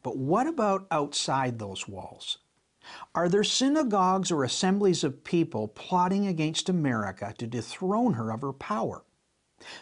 But 0.02 0.16
what 0.16 0.46
about 0.46 0.86
outside 0.90 1.58
those 1.58 1.86
walls? 1.86 2.38
Are 3.14 3.28
there 3.28 3.44
synagogues 3.44 4.30
or 4.30 4.44
assemblies 4.44 5.04
of 5.04 5.24
people 5.24 5.68
plotting 5.68 6.26
against 6.26 6.70
America 6.70 7.34
to 7.36 7.46
dethrone 7.46 8.14
her 8.14 8.30
of 8.32 8.40
her 8.40 8.54
power? 8.54 9.04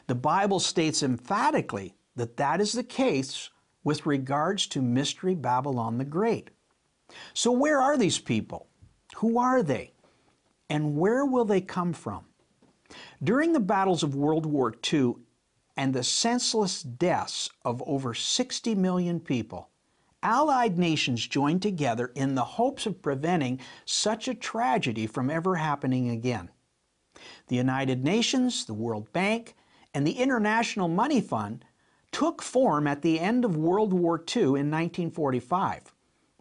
The 0.08 0.16
Bible 0.16 0.58
states 0.58 1.04
emphatically 1.04 1.94
that 2.16 2.36
that 2.36 2.60
is 2.60 2.72
the 2.72 2.82
case 2.82 3.48
with 3.84 4.06
regards 4.06 4.66
to 4.66 4.82
Mystery 4.82 5.36
Babylon 5.36 5.98
the 5.98 6.04
Great. 6.04 6.50
So 7.34 7.52
where 7.52 7.80
are 7.80 7.96
these 7.96 8.18
people? 8.18 8.66
Who 9.18 9.38
are 9.38 9.62
they? 9.62 9.92
And 10.68 10.96
where 10.96 11.24
will 11.24 11.44
they 11.44 11.60
come 11.60 11.92
from? 11.92 12.24
During 13.22 13.52
the 13.52 13.60
battles 13.60 14.02
of 14.02 14.14
World 14.14 14.46
War 14.46 14.74
II 14.92 15.14
and 15.76 15.94
the 15.94 16.02
senseless 16.02 16.82
deaths 16.82 17.50
of 17.64 17.82
over 17.86 18.14
60 18.14 18.74
million 18.74 19.20
people, 19.20 19.70
Allied 20.22 20.78
nations 20.78 21.26
joined 21.26 21.62
together 21.62 22.12
in 22.14 22.34
the 22.34 22.44
hopes 22.44 22.84
of 22.84 23.00
preventing 23.00 23.58
such 23.86 24.28
a 24.28 24.34
tragedy 24.34 25.06
from 25.06 25.30
ever 25.30 25.56
happening 25.56 26.10
again. 26.10 26.50
The 27.48 27.56
United 27.56 28.04
Nations, 28.04 28.66
the 28.66 28.74
World 28.74 29.12
Bank, 29.12 29.54
and 29.94 30.06
the 30.06 30.12
International 30.12 30.88
Money 30.88 31.20
Fund 31.20 31.64
took 32.12 32.42
form 32.42 32.86
at 32.86 33.02
the 33.02 33.18
end 33.18 33.44
of 33.44 33.56
World 33.56 33.92
War 33.92 34.18
II 34.18 34.42
in 34.42 34.70
1945. 34.70 35.94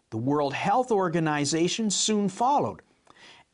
The 0.10 0.18
World 0.18 0.54
Health 0.54 0.92
Organization 0.92 1.89
soon 1.89 2.28
followed, 2.28 2.82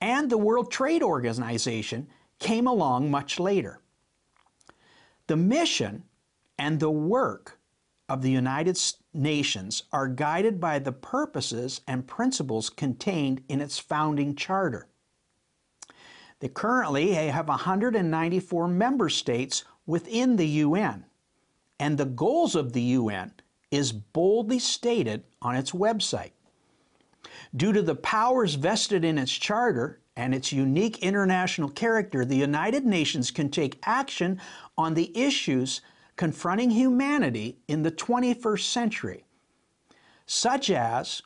and 0.02 0.30
the 0.30 0.38
World 0.38 0.72
Trade 0.72 1.04
Organization 1.04 2.08
came 2.40 2.68
along 2.68 3.10
much 3.10 3.40
later. 3.40 3.80
The 5.28 5.36
mission 5.36 6.04
and 6.58 6.80
the 6.80 6.92
work 6.92 7.60
of 8.08 8.22
the 8.22 8.32
United 8.32 8.80
Nations 9.14 9.84
are 9.92 10.08
guided 10.08 10.60
by 10.60 10.80
the 10.80 10.92
purposes 10.92 11.82
and 11.88 12.08
principles 12.08 12.70
contained 12.70 13.44
in 13.50 13.62
its 13.62 13.80
founding 13.80 14.36
charter. 14.36 14.88
They 16.40 16.50
currently 16.50 17.14
have 17.14 17.48
194 17.48 18.68
member 18.68 19.10
states 19.10 19.64
within 19.86 20.36
the 20.36 20.48
UN, 20.48 21.06
and 21.80 21.98
the 21.98 22.06
goals 22.06 22.56
of 22.56 22.74
the 22.74 22.82
UN 22.82 23.34
is 23.72 23.92
boldly 23.92 24.60
stated 24.60 25.24
on 25.42 25.56
its 25.56 25.72
website. 25.72 26.32
Due 27.56 27.74
to 27.74 27.82
the 27.82 27.96
powers 27.96 28.56
vested 28.56 29.04
in 29.04 29.18
its 29.18 29.32
charter 29.32 30.02
and 30.16 30.34
its 30.34 30.52
unique 30.52 31.00
international 31.00 31.70
character, 31.70 32.24
the 32.24 32.38
United 32.38 32.86
Nations 32.86 33.32
can 33.32 33.50
take 33.50 33.80
action 33.84 34.40
on 34.78 34.94
the 34.94 35.16
issues 35.18 35.82
confronting 36.16 36.72
humanity 36.72 37.58
in 37.68 37.84
the 37.84 37.92
21st 37.92 38.64
century, 38.64 39.26
such 40.26 40.70
as 40.70 41.22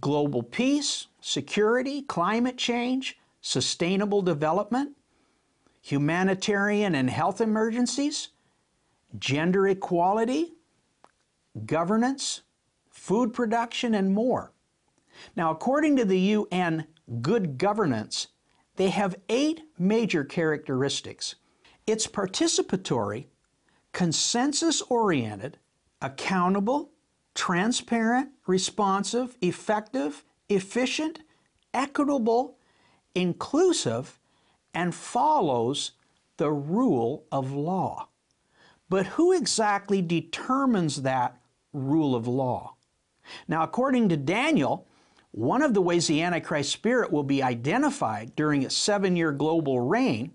global 0.00 0.42
peace, 0.42 1.08
security, 1.20 2.02
climate 2.02 2.56
change, 2.56 3.18
sustainable 3.42 4.22
development, 4.22 4.96
humanitarian 5.82 6.94
and 6.94 7.10
health 7.10 7.40
emergencies, 7.40 8.28
gender 9.18 9.68
equality, 9.68 10.54
governance, 11.66 12.42
food 12.90 13.32
production, 13.32 13.94
and 13.94 14.14
more. 14.14 14.52
Now, 15.36 15.50
according 15.50 15.96
to 15.96 16.04
the 16.04 16.18
UN 16.18 16.86
Good 17.20 17.58
Governance, 17.58 18.28
they 18.76 18.90
have 18.90 19.16
eight 19.28 19.62
major 19.78 20.24
characteristics. 20.24 21.34
It's 21.86 22.06
participatory, 22.06 23.26
consensus 23.92 24.80
oriented, 24.82 25.58
accountable, 26.00 26.92
transparent, 27.34 28.30
responsive, 28.46 29.36
effective, 29.40 30.24
efficient, 30.48 31.20
equitable, 31.74 32.56
inclusive, 33.14 34.18
and 34.72 34.94
follows 34.94 35.92
the 36.36 36.50
rule 36.50 37.24
of 37.32 37.52
law. 37.52 38.08
But 38.88 39.06
who 39.06 39.32
exactly 39.32 40.00
determines 40.00 41.02
that 41.02 41.40
rule 41.72 42.14
of 42.14 42.26
law? 42.26 42.76
Now, 43.46 43.62
according 43.62 44.08
to 44.10 44.16
Daniel, 44.16 44.86
one 45.32 45.62
of 45.62 45.74
the 45.74 45.82
ways 45.82 46.06
the 46.06 46.22
Antichrist 46.22 46.72
spirit 46.72 47.12
will 47.12 47.22
be 47.22 47.42
identified 47.42 48.34
during 48.34 48.62
its 48.62 48.76
seven 48.76 49.16
year 49.16 49.32
global 49.32 49.80
reign 49.80 50.32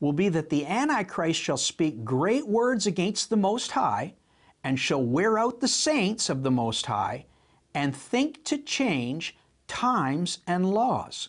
will 0.00 0.12
be 0.12 0.28
that 0.28 0.50
the 0.50 0.66
Antichrist 0.66 1.40
shall 1.40 1.56
speak 1.56 2.04
great 2.04 2.46
words 2.46 2.86
against 2.86 3.30
the 3.30 3.36
Most 3.36 3.72
High 3.72 4.14
and 4.62 4.78
shall 4.78 5.02
wear 5.02 5.38
out 5.38 5.60
the 5.60 5.68
saints 5.68 6.28
of 6.28 6.42
the 6.42 6.50
Most 6.50 6.86
High 6.86 7.26
and 7.74 7.94
think 7.94 8.44
to 8.44 8.58
change 8.58 9.36
times 9.68 10.38
and 10.46 10.70
laws. 10.70 11.28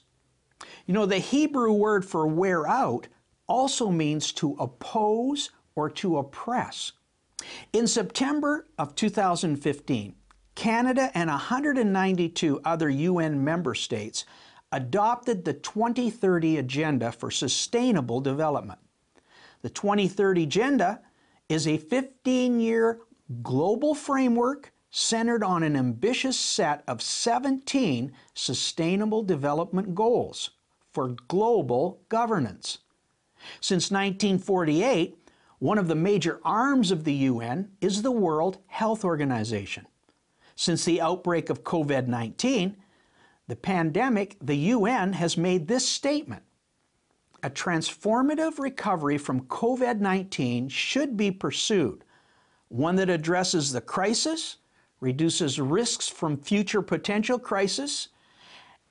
You 0.86 0.94
know, 0.94 1.06
the 1.06 1.20
Hebrew 1.20 1.74
word 1.74 2.04
for 2.04 2.26
wear 2.26 2.68
out 2.68 3.08
also 3.48 3.90
means 3.90 4.32
to 4.34 4.56
oppose 4.60 5.52
or 5.76 5.90
to 5.92 6.18
oppress. 6.18 6.94
In 7.72 7.86
September 7.88 8.68
of 8.78 8.96
2015, 8.96 10.16
Canada 10.58 11.12
and 11.14 11.30
192 11.30 12.60
other 12.66 12.90
UN 12.90 13.44
member 13.44 13.76
states 13.76 14.26
adopted 14.72 15.46
the 15.46 15.54
2030 15.54 16.58
Agenda 16.58 17.12
for 17.12 17.30
Sustainable 17.30 18.20
Development. 18.20 18.80
The 19.62 19.70
2030 19.70 20.44
Agenda 20.44 21.02
is 21.48 21.68
a 21.68 21.78
15 21.78 22.60
year 22.60 23.02
global 23.44 23.94
framework 23.94 24.74
centered 24.90 25.44
on 25.44 25.62
an 25.62 25.76
ambitious 25.76 26.40
set 26.40 26.84
of 26.88 27.04
17 27.04 28.12
Sustainable 28.34 29.22
Development 29.22 29.94
Goals 29.94 30.50
for 30.92 31.10
global 31.28 32.02
governance. 32.10 32.80
Since 33.62 33.92
1948, 33.92 35.20
one 35.60 35.78
of 35.78 35.88
the 35.88 35.94
major 35.94 36.40
arms 36.44 36.90
of 36.90 37.04
the 37.04 37.14
UN 37.14 37.74
is 37.80 38.02
the 38.02 38.12
World 38.12 38.58
Health 38.66 39.06
Organization. 39.06 39.86
Since 40.60 40.86
the 40.86 41.00
outbreak 41.02 41.52
of 41.52 41.64
COVID 41.64 42.08
19, 42.08 42.76
the 43.48 43.56
pandemic, 43.56 44.38
the 44.42 44.58
UN 44.58 45.14
has 45.14 45.38
made 45.38 45.68
this 45.68 45.88
statement. 45.88 46.42
A 47.44 47.50
transformative 47.52 48.58
recovery 48.58 49.20
from 49.20 49.46
COVID 49.46 50.00
19 50.00 50.68
should 50.70 51.16
be 51.16 51.30
pursued, 51.30 52.04
one 52.70 52.96
that 52.96 53.08
addresses 53.08 53.72
the 53.72 53.82
crisis, 53.82 54.58
reduces 55.00 55.62
risks 55.62 56.08
from 56.08 56.38
future 56.38 56.82
potential 56.82 57.38
crisis, 57.38 58.08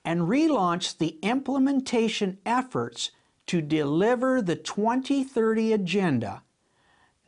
and 0.05 0.21
relaunch 0.21 0.97
the 0.97 1.19
implementation 1.21 2.39
efforts 2.47 3.11
to 3.47 3.61
deliver 3.61 4.41
the 4.41 4.55
2030 4.55 5.73
Agenda 5.73 6.45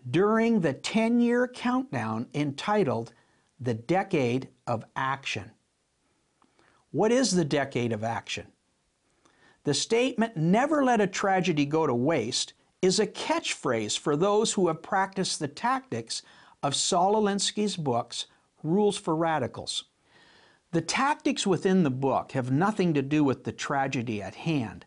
during 0.09 0.61
the 0.61 0.73
10 0.73 1.19
year 1.19 1.49
countdown 1.49 2.29
entitled 2.33 3.13
the 3.61 3.75
decade 3.75 4.49
of 4.67 4.85
action. 4.95 5.51
What 6.91 7.13
is 7.13 7.33
the 7.33 7.45
decade 7.45 7.93
of 7.93 8.05
action? 8.05 8.47
The 9.65 9.75
statement, 9.75 10.37
never 10.37 10.85
let 10.85 11.01
a 11.01 11.07
tragedy 11.07 11.67
go 11.67 11.87
to 11.87 11.95
waste, 11.95 12.55
is 12.81 13.01
a 13.01 13.07
catchphrase 13.07 13.99
for 13.99 14.17
those 14.17 14.53
who 14.53 14.69
have 14.69 14.83
practiced 14.83 15.39
the 15.39 15.49
tactics 15.49 16.23
of 16.63 16.75
Saul 16.75 17.15
Alinsky's 17.15 17.77
books, 17.77 18.27
Rules 18.63 18.97
for 18.97 19.15
Radicals. 19.15 19.85
The 20.71 20.81
tactics 20.81 21.47
within 21.47 21.83
the 21.83 21.91
book 21.91 22.33
have 22.33 22.51
nothing 22.51 22.95
to 22.95 23.03
do 23.03 23.25
with 23.25 23.45
the 23.45 23.53
tragedy 23.53 24.23
at 24.23 24.35
hand, 24.35 24.85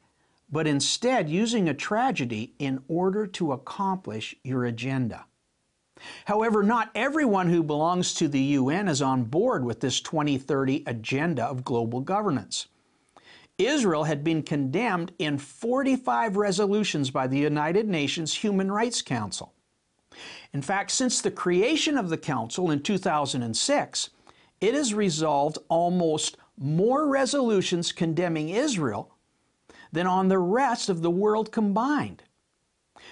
but 0.50 0.68
instead 0.68 1.30
using 1.30 1.68
a 1.68 1.74
tragedy 1.74 2.54
in 2.60 2.84
order 2.88 3.26
to 3.28 3.52
accomplish 3.52 4.36
your 4.44 4.66
agenda. 4.66 5.26
However, 6.26 6.64
not 6.64 6.92
everyone 6.96 7.50
who 7.50 7.64
belongs 7.64 8.14
to 8.16 8.28
the 8.28 8.40
UN 8.40 8.88
is 8.88 9.02
on 9.02 9.24
board 9.24 9.64
with 9.64 9.80
this 9.80 10.00
2030 10.02 10.84
agenda 10.88 11.44
of 11.44 11.64
global 11.64 12.02
governance. 12.02 12.68
Israel 13.58 14.06
had 14.06 14.24
been 14.24 14.44
condemned 14.44 15.14
in 15.20 15.38
45 15.38 16.36
resolutions 16.36 17.12
by 17.12 17.28
the 17.28 17.38
United 17.38 17.88
Nations 17.88 18.34
Human 18.34 18.72
Rights 18.72 19.02
Council. 19.02 19.54
In 20.54 20.62
fact, 20.62 20.92
since 20.92 21.22
the 21.22 21.32
creation 21.32 21.98
of 21.98 22.10
the 22.10 22.18
Council 22.18 22.72
in 22.72 22.82
2006, 22.82 24.10
it 24.60 24.74
has 24.74 24.94
resolved 24.94 25.58
almost 25.70 26.38
more 26.58 27.08
resolutions 27.08 27.92
condemning 27.92 28.50
Israel 28.50 29.16
than 29.92 30.08
on 30.08 30.28
the 30.28 30.40
rest 30.40 30.90
of 30.90 31.02
the 31.02 31.12
world 31.12 31.52
combined. 31.52 32.24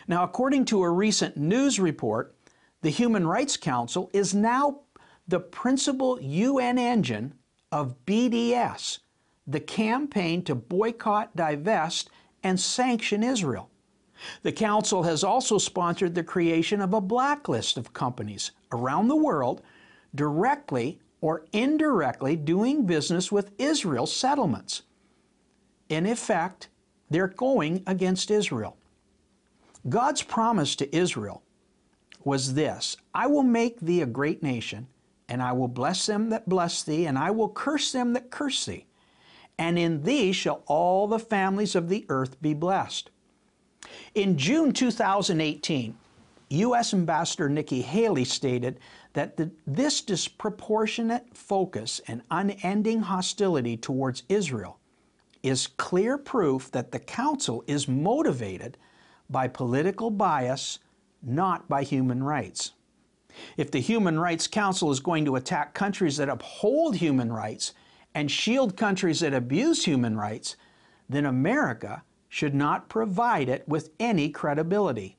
Now, 0.08 0.23
according 0.23 0.65
to 0.65 0.84
a 0.84 0.89
recent 0.89 1.38
news 1.38 1.80
report, 1.80 2.36
the 2.81 2.89
Human 2.89 3.27
Rights 3.27 3.57
Council 3.57 4.09
is 4.13 4.33
now 4.33 4.81
the 5.27 5.39
principal 5.39 6.19
UN 6.21 6.77
engine 6.77 7.33
of 7.71 7.95
BDS, 8.05 8.99
the 9.45 9.59
campaign 9.59 10.43
to 10.43 10.55
boycott, 10.55 11.35
divest, 11.35 12.09
and 12.43 12.59
sanction 12.59 13.21
Israel. 13.21 13.69
The 14.43 14.51
Council 14.51 15.03
has 15.03 15.23
also 15.23 15.57
sponsored 15.57 16.15
the 16.15 16.23
creation 16.23 16.81
of 16.81 16.93
a 16.93 17.01
blacklist 17.01 17.77
of 17.77 17.93
companies 17.93 18.51
around 18.71 19.07
the 19.07 19.15
world 19.15 19.61
directly 20.15 20.99
or 21.21 21.45
indirectly 21.51 22.35
doing 22.35 22.85
business 22.85 23.31
with 23.31 23.51
Israel 23.57 24.05
settlements. 24.05 24.83
In 25.89 26.05
effect, 26.05 26.69
they're 27.09 27.27
going 27.27 27.83
against 27.87 28.31
Israel. 28.31 28.77
God's 29.87 30.21
promise 30.21 30.75
to 30.77 30.95
Israel 30.95 31.43
was 32.23 32.53
this 32.53 32.97
I 33.13 33.27
will 33.27 33.43
make 33.43 33.79
thee 33.79 34.01
a 34.01 34.08
great 34.08 34.43
nation, 34.43 34.88
and 35.27 35.41
I 35.41 35.53
will 35.53 35.67
bless 35.67 36.05
them 36.05 36.29
that 36.29 36.47
bless 36.49 36.84
thee, 36.84 37.05
and 37.05 37.17
I 37.17 37.32
will 37.32 37.49
curse 37.49 37.91
them 37.91 38.13
that 38.13 38.29
curse 38.29 38.65
thee. 38.65 38.86
And 39.58 39.77
in 39.77 40.03
thee 40.03 40.32
shall 40.32 40.63
all 40.67 41.08
the 41.08 41.19
families 41.19 41.75
of 41.75 41.89
the 41.89 42.05
earth 42.10 42.41
be 42.41 42.53
blessed. 42.53 43.10
In 44.15 44.38
June 44.38 44.71
2018, 44.71 45.97
U.S. 46.49 46.93
Ambassador 46.93 47.49
Nikki 47.49 47.82
Haley 47.82 48.25
stated 48.25 48.79
that 49.13 49.38
the, 49.38 49.51
this 49.67 50.01
disproportionate 50.01 51.25
focus 51.36 52.01
and 52.08 52.21
unending 52.32 53.01
hostility 53.01 53.77
towards 53.77 54.23
Israel 54.29 54.79
is 55.43 55.67
clear 55.67 56.17
proof 56.17 56.71
that 56.71 56.91
the 56.91 56.99
Council 56.99 57.63
is 57.67 57.88
motivated 57.88 58.77
by 59.29 59.47
political 59.47 60.10
bias 60.10 60.79
not 61.21 61.67
by 61.67 61.84
human 61.84 62.23
rights. 62.23 62.71
If 63.58 63.71
the 63.71 63.79
Human 63.79 64.19
Rights 64.19 64.47
Council 64.47 64.91
is 64.91 64.99
going 64.99 65.25
to 65.25 65.36
attack 65.36 65.73
countries 65.73 66.17
that 66.17 66.29
uphold 66.29 66.95
human 66.95 67.32
rights 67.32 67.73
and 68.15 68.29
shield 68.29 68.75
countries 68.75 69.19
that 69.19 69.34
abuse 69.34 69.86
human 69.86 70.17
rights, 70.17 70.55
then 71.08 71.25
America 71.25 72.03
should 72.27 72.53
not 72.53 72.89
provide 72.89 73.49
it 73.49 73.67
with 73.67 73.91
any 73.99 74.29
credibility, 74.29 75.17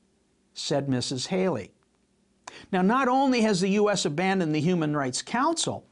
said 0.53 0.87
Mrs. 0.87 1.27
Haley. 1.27 1.71
Now, 2.71 2.81
not 2.81 3.07
only 3.07 3.41
has 3.41 3.61
the 3.61 3.69
U.S. 3.69 4.05
abandoned 4.05 4.53
the 4.53 4.61
Human 4.61 4.95
Rights 4.95 5.21
Council, 5.21 5.85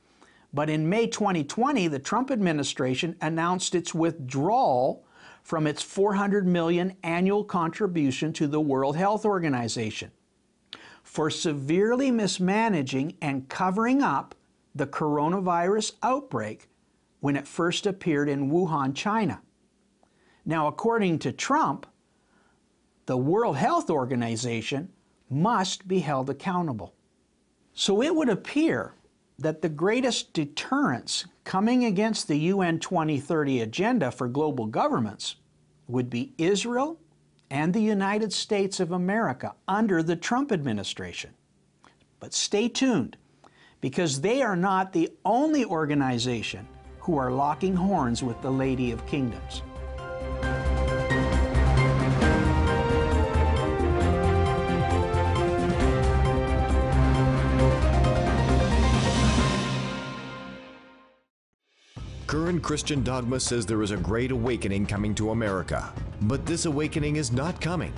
but 0.53 0.69
in 0.69 0.89
May 0.89 1.07
2020, 1.07 1.87
the 1.87 1.99
Trump 1.99 2.31
administration 2.31 3.15
announced 3.21 3.75
its 3.75 3.93
withdrawal 3.93 5.05
from 5.43 5.67
its 5.67 5.81
400 5.81 6.45
million 6.45 6.95
annual 7.03 7.43
contribution 7.43 8.33
to 8.33 8.47
the 8.47 8.61
World 8.61 8.95
Health 8.95 9.25
Organization 9.25 10.11
for 11.03 11.29
severely 11.29 12.11
mismanaging 12.11 13.15
and 13.21 13.49
covering 13.49 14.03
up 14.03 14.35
the 14.75 14.85
coronavirus 14.85 15.93
outbreak 16.03 16.69
when 17.19 17.35
it 17.35 17.47
first 17.47 17.85
appeared 17.85 18.29
in 18.29 18.51
Wuhan, 18.51 18.95
China. 18.95 19.41
Now, 20.45 20.67
according 20.67 21.19
to 21.19 21.31
Trump, 21.31 21.85
the 23.05 23.17
World 23.17 23.57
Health 23.57 23.89
Organization 23.89 24.89
must 25.29 25.87
be 25.87 25.99
held 25.99 26.29
accountable. 26.29 26.93
So 27.73 28.01
it 28.01 28.15
would 28.15 28.29
appear 28.29 28.93
that 29.37 29.61
the 29.61 29.69
greatest 29.69 30.33
deterrence 30.33 31.25
coming 31.49 31.85
against 31.85 32.27
the 32.27 32.37
UN 32.37 32.77
2030 32.77 33.61
agenda 33.61 34.11
for 34.11 34.27
global 34.27 34.67
governments 34.67 35.37
would 35.87 36.07
be 36.07 36.31
Israel 36.37 36.99
and 37.49 37.73
the 37.73 37.81
United 37.81 38.31
States 38.31 38.79
of 38.79 38.91
America 38.91 39.55
under 39.67 40.03
the 40.03 40.15
Trump 40.15 40.51
administration. 40.51 41.31
But 42.19 42.35
stay 42.35 42.69
tuned, 42.69 43.17
because 43.81 44.21
they 44.21 44.43
are 44.43 44.55
not 44.55 44.93
the 44.93 45.09
only 45.25 45.65
organization 45.65 46.67
who 46.99 47.17
are 47.17 47.31
locking 47.31 47.75
horns 47.75 48.21
with 48.21 48.39
the 48.43 48.51
Lady 48.51 48.91
of 48.91 49.03
Kingdoms. 49.07 49.63
Current 62.29 62.61
Christian 62.61 63.01
dogma 63.03 63.39
says 63.39 63.65
there 63.65 63.81
is 63.81 63.89
a 63.89 63.97
great 63.97 64.29
awakening 64.29 64.85
coming 64.85 65.15
to 65.15 65.31
America. 65.31 65.91
But 66.21 66.45
this 66.45 66.65
awakening 66.65 67.15
is 67.15 67.31
not 67.31 67.59
coming. 67.59 67.91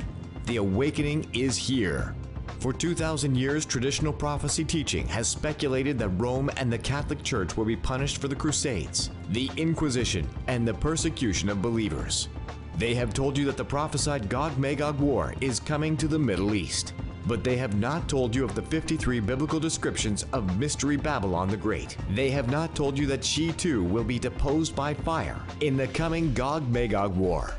The 0.45 0.55
awakening 0.55 1.29
is 1.33 1.57
here. 1.57 2.15
For 2.61 2.71
2,000 2.71 3.35
years, 3.35 3.65
traditional 3.65 4.13
prophecy 4.13 4.63
teaching 4.63 5.05
has 5.07 5.27
speculated 5.27 5.99
that 5.99 6.17
Rome 6.17 6.49
and 6.55 6.71
the 6.71 6.77
Catholic 6.77 7.23
Church 7.23 7.57
will 7.57 7.65
be 7.65 7.75
punished 7.75 8.19
for 8.19 8.29
the 8.29 8.35
Crusades, 8.37 9.09
the 9.31 9.51
Inquisition, 9.57 10.25
and 10.47 10.65
the 10.65 10.75
persecution 10.75 11.49
of 11.49 11.61
believers. 11.61 12.29
They 12.77 12.95
have 12.95 13.13
told 13.13 13.37
you 13.37 13.43
that 13.47 13.57
the 13.57 13.65
prophesied 13.65 14.29
Gog 14.29 14.57
Magog 14.57 14.97
War 14.97 15.35
is 15.41 15.59
coming 15.59 15.97
to 15.97 16.07
the 16.07 16.17
Middle 16.17 16.55
East. 16.55 16.93
But 17.27 17.43
they 17.43 17.55
have 17.57 17.75
not 17.75 18.07
told 18.09 18.35
you 18.35 18.43
of 18.43 18.55
the 18.55 18.61
53 18.61 19.19
biblical 19.19 19.59
descriptions 19.59 20.25
of 20.33 20.57
Mystery 20.57 20.97
Babylon 20.97 21.49
the 21.49 21.57
Great. 21.57 21.95
They 22.11 22.31
have 22.31 22.49
not 22.49 22.75
told 22.75 22.97
you 22.97 23.05
that 23.07 23.23
she 23.23 23.51
too 23.53 23.83
will 23.83 24.03
be 24.03 24.19
deposed 24.19 24.75
by 24.75 24.93
fire 24.93 25.39
in 25.59 25.77
the 25.77 25.87
coming 25.87 26.33
Gog 26.33 26.67
Magog 26.69 27.15
War. 27.15 27.53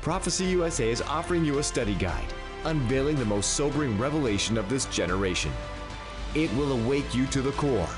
Prophecy 0.00 0.44
USA 0.46 0.90
is 0.90 1.02
offering 1.02 1.44
you 1.44 1.58
a 1.58 1.62
study 1.62 1.94
guide, 1.94 2.32
unveiling 2.64 3.16
the 3.16 3.24
most 3.24 3.54
sobering 3.54 3.98
revelation 3.98 4.58
of 4.58 4.68
this 4.68 4.86
generation. 4.86 5.52
It 6.34 6.52
will 6.54 6.72
awake 6.72 7.14
you 7.14 7.26
to 7.26 7.42
the 7.42 7.52
core 7.52 7.88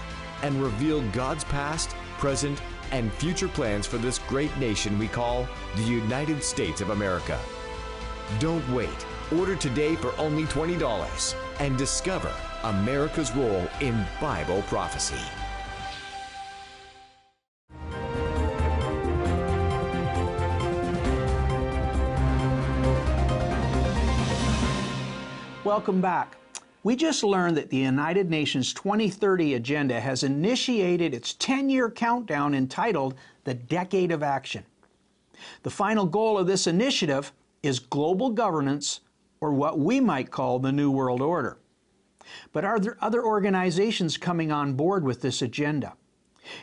and 0.43 0.63
reveal 0.63 1.03
God's 1.11 1.45
past, 1.45 1.91
present, 2.19 2.61
and 2.93 3.13
future 3.13 3.49
plans 3.49 3.87
for 3.87 3.99
this 3.99 4.19
great 4.19 4.57
nation 4.59 4.99
we 4.99 5.09
call 5.09 5.47
the 5.77 5.83
United 5.83 6.43
States 6.43 6.81
of 6.81 6.91
America. 6.91 7.39
Don't 8.39 8.69
wait. 8.71 9.07
Order 9.39 9.55
today 9.55 9.95
for 9.95 10.13
only 10.19 10.43
$20 10.47 11.35
and 11.61 11.79
discover 11.79 12.35
America's 12.65 13.31
role 13.37 13.69
in 13.81 14.05
Bible 14.21 14.63
prophecy. 14.63 15.15
Welcome 25.63 26.01
back. 26.01 26.37
We 26.83 26.97
just 26.97 27.23
learned 27.23 27.57
that 27.57 27.71
the 27.71 27.77
United 27.77 28.31
Nations 28.31 28.75
2030 28.75 29.55
Agenda 29.55 30.01
has 30.01 30.25
initiated 30.25 31.15
its 31.15 31.35
10 31.35 31.71
year 31.71 31.89
countdown 31.89 32.53
entitled 32.53 33.15
the 33.45 33.55
Decade 33.55 34.11
of 34.11 34.25
Action. 34.25 34.65
The 35.63 35.71
final 35.71 36.05
goal 36.05 36.37
of 36.37 36.49
this 36.49 36.67
initiative 36.67 37.33
is 37.63 37.79
global 37.79 38.31
governance, 38.31 39.03
or 39.41 39.53
what 39.53 39.79
we 39.79 40.01
might 40.01 40.31
call 40.31 40.59
the 40.59 40.73
New 40.73 40.91
World 40.91 41.23
Order. 41.23 41.59
But 42.53 42.65
are 42.65 42.79
there 42.79 42.99
other 43.01 43.25
organizations 43.25 44.17
coming 44.17 44.53
on 44.53 44.75
board 44.75 45.05
with 45.05 45.23
this 45.23 45.43
agenda? 45.43 45.95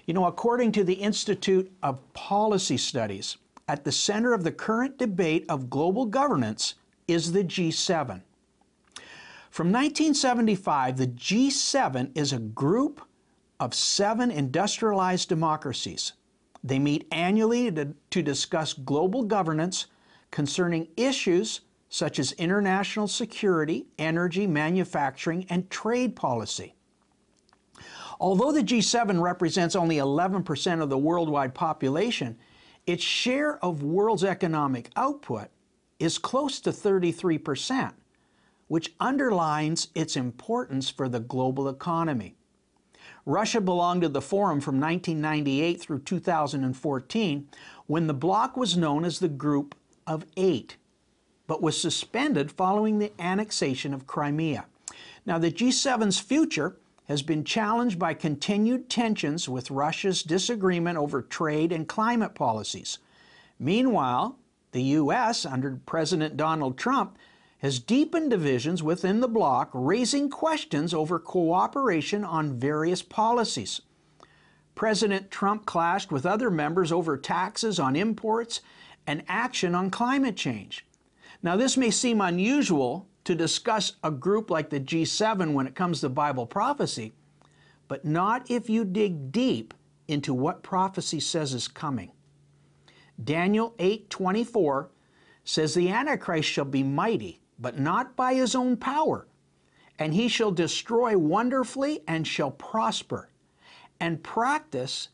You 0.05 0.13
know, 0.13 0.25
according 0.25 0.71
to 0.73 0.83
the 0.83 0.93
Institute 0.93 1.71
of 1.81 2.13
Policy 2.13 2.77
Studies, 2.77 3.37
at 3.67 3.83
the 3.83 3.91
center 3.91 4.33
of 4.33 4.43
the 4.43 4.51
current 4.51 4.97
debate 4.97 5.45
of 5.49 5.69
global 5.69 6.05
governance 6.05 6.75
is 7.07 7.31
the 7.31 7.43
G7. 7.43 8.21
From 9.49 9.71
1975, 9.71 10.97
the 10.97 11.07
G7 11.07 12.11
is 12.15 12.31
a 12.31 12.39
group 12.39 13.01
of 13.59 13.73
seven 13.73 14.29
industrialized 14.29 15.29
democracies. 15.29 16.13
They 16.63 16.79
meet 16.79 17.07
annually 17.11 17.71
to, 17.71 17.93
to, 18.11 18.21
discuss 18.21 18.73
global 18.73 19.23
governance 19.23 19.87
concerning 20.31 20.87
issues 20.95 21.61
such 21.89 22.19
as 22.19 22.31
international 22.33 23.07
security, 23.07 23.87
energy, 23.97 24.45
manufacturing, 24.45 25.45
and 25.49 25.69
trade 25.69 26.15
policy. 26.15 26.75
Although 28.19 28.51
the 28.51 28.63
G7 28.63 29.21
represents 29.21 29.75
only 29.75 29.97
11% 29.97 30.81
of 30.81 30.89
the 30.89 30.97
worldwide 30.97 31.53
population, 31.53 32.37
its 32.85 33.03
share 33.03 33.63
of 33.63 33.83
world's 33.83 34.23
economic 34.23 34.89
output 34.95 35.49
is 35.99 36.17
close 36.17 36.59
to 36.61 36.71
33%, 36.71 37.93
which 38.67 38.93
underlines 38.99 39.89
its 39.93 40.15
importance 40.15 40.89
for 40.89 41.07
the 41.07 41.19
global 41.19 41.69
economy. 41.69 42.35
Russia 43.25 43.59
belonged 43.59 44.01
to 44.01 44.09
the 44.09 44.21
Forum 44.21 44.61
from 44.61 44.79
1998 44.79 45.81
through 45.81 45.99
2014 45.99 47.49
when 47.85 48.07
the 48.07 48.13
bloc 48.13 48.55
was 48.55 48.77
known 48.77 49.03
as 49.03 49.19
the 49.19 49.27
Group 49.27 49.75
of 50.05 50.25
Eight 50.37 50.77
but 51.47 51.61
was 51.61 51.81
suspended 51.81 52.51
following 52.51 52.99
the 52.99 53.11
annexation 53.19 53.93
of 53.93 54.05
Crimea. 54.05 54.65
Now, 55.25 55.37
the 55.39 55.51
G7's 55.51 56.19
future 56.19 56.77
has 57.07 57.21
been 57.21 57.45
challenged 57.45 57.97
by 57.97 58.13
continued 58.13 58.89
tensions 58.89 59.47
with 59.47 59.71
Russia's 59.71 60.23
disagreement 60.23 60.97
over 60.97 61.21
trade 61.21 61.71
and 61.71 61.87
climate 61.87 62.35
policies. 62.35 62.99
Meanwhile, 63.57 64.37
the 64.73 64.83
U.S., 64.83 65.45
under 65.45 65.79
President 65.85 66.35
Donald 66.35 66.77
Trump, 66.77 67.17
has 67.59 67.79
deepened 67.79 68.29
divisions 68.29 68.83
within 68.83 69.21
the 69.21 69.27
bloc, 69.27 69.69
raising 69.73 70.29
questions 70.29 70.93
over 70.93 71.17
cooperation 71.17 72.23
on 72.23 72.59
various 72.59 73.01
policies. 73.01 73.81
President 74.75 75.31
Trump 75.31 75.65
clashed 75.65 76.11
with 76.11 76.25
other 76.25 76.51
members 76.51 76.91
over 76.91 77.17
taxes 77.17 77.79
on 77.79 77.95
imports 77.95 78.61
and 79.07 79.23
action 79.27 79.73
on 79.73 79.89
climate 79.89 80.35
change. 80.35 80.85
Now, 81.43 81.55
this 81.55 81.77
may 81.77 81.91
seem 81.91 82.21
unusual 82.21 83.07
to 83.23 83.35
discuss 83.35 83.93
a 84.03 84.11
group 84.11 84.49
like 84.49 84.69
the 84.69 84.79
G7 84.79 85.53
when 85.53 85.67
it 85.67 85.75
comes 85.75 86.01
to 86.01 86.09
Bible 86.09 86.45
prophecy, 86.45 87.13
but 87.87 88.05
not 88.05 88.49
if 88.49 88.69
you 88.69 88.85
dig 88.85 89.31
deep 89.31 89.73
into 90.07 90.33
what 90.33 90.63
prophecy 90.63 91.19
says 91.19 91.53
is 91.53 91.67
coming. 91.67 92.11
Daniel 93.21 93.73
8:24 93.79 94.89
says 95.43 95.73
the 95.73 95.89
antichrist 95.89 96.49
shall 96.49 96.65
be 96.65 96.83
mighty, 96.83 97.41
but 97.59 97.79
not 97.79 98.15
by 98.15 98.33
his 98.33 98.55
own 98.55 98.77
power, 98.77 99.27
and 99.97 100.13
he 100.13 100.27
shall 100.27 100.51
destroy 100.51 101.17
wonderfully 101.17 102.01
and 102.07 102.27
shall 102.27 102.51
prosper, 102.51 103.29
and 103.99 104.23
practice 104.23 105.09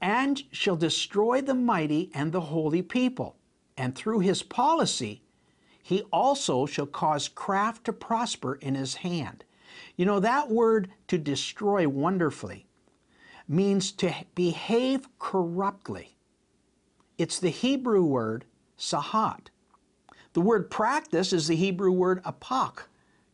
and 0.00 0.44
shall 0.52 0.76
destroy 0.76 1.40
the 1.40 1.54
mighty 1.54 2.10
and 2.14 2.30
the 2.30 2.40
holy 2.40 2.82
people, 2.82 3.36
and 3.78 3.94
through 3.94 4.18
his 4.18 4.42
policy 4.42 5.22
he 5.82 6.02
also 6.12 6.66
shall 6.66 6.84
cause 6.84 7.28
craft 7.28 7.84
to 7.84 7.94
prosper 7.94 8.56
in 8.56 8.74
his 8.74 8.96
hand. 8.96 9.44
You 9.96 10.04
know, 10.04 10.20
that 10.20 10.50
word 10.50 10.90
to 11.06 11.16
destroy 11.16 11.88
wonderfully 11.88 12.66
means 13.48 13.90
to 13.92 14.14
behave 14.34 15.08
corruptly. 15.18 16.14
It's 17.16 17.38
the 17.38 17.48
Hebrew 17.48 18.04
word 18.04 18.44
sahat. 18.78 19.46
The 20.34 20.42
word 20.42 20.70
practice 20.70 21.32
is 21.32 21.48
the 21.48 21.56
Hebrew 21.56 21.90
word 21.90 22.22
apok, 22.22 22.80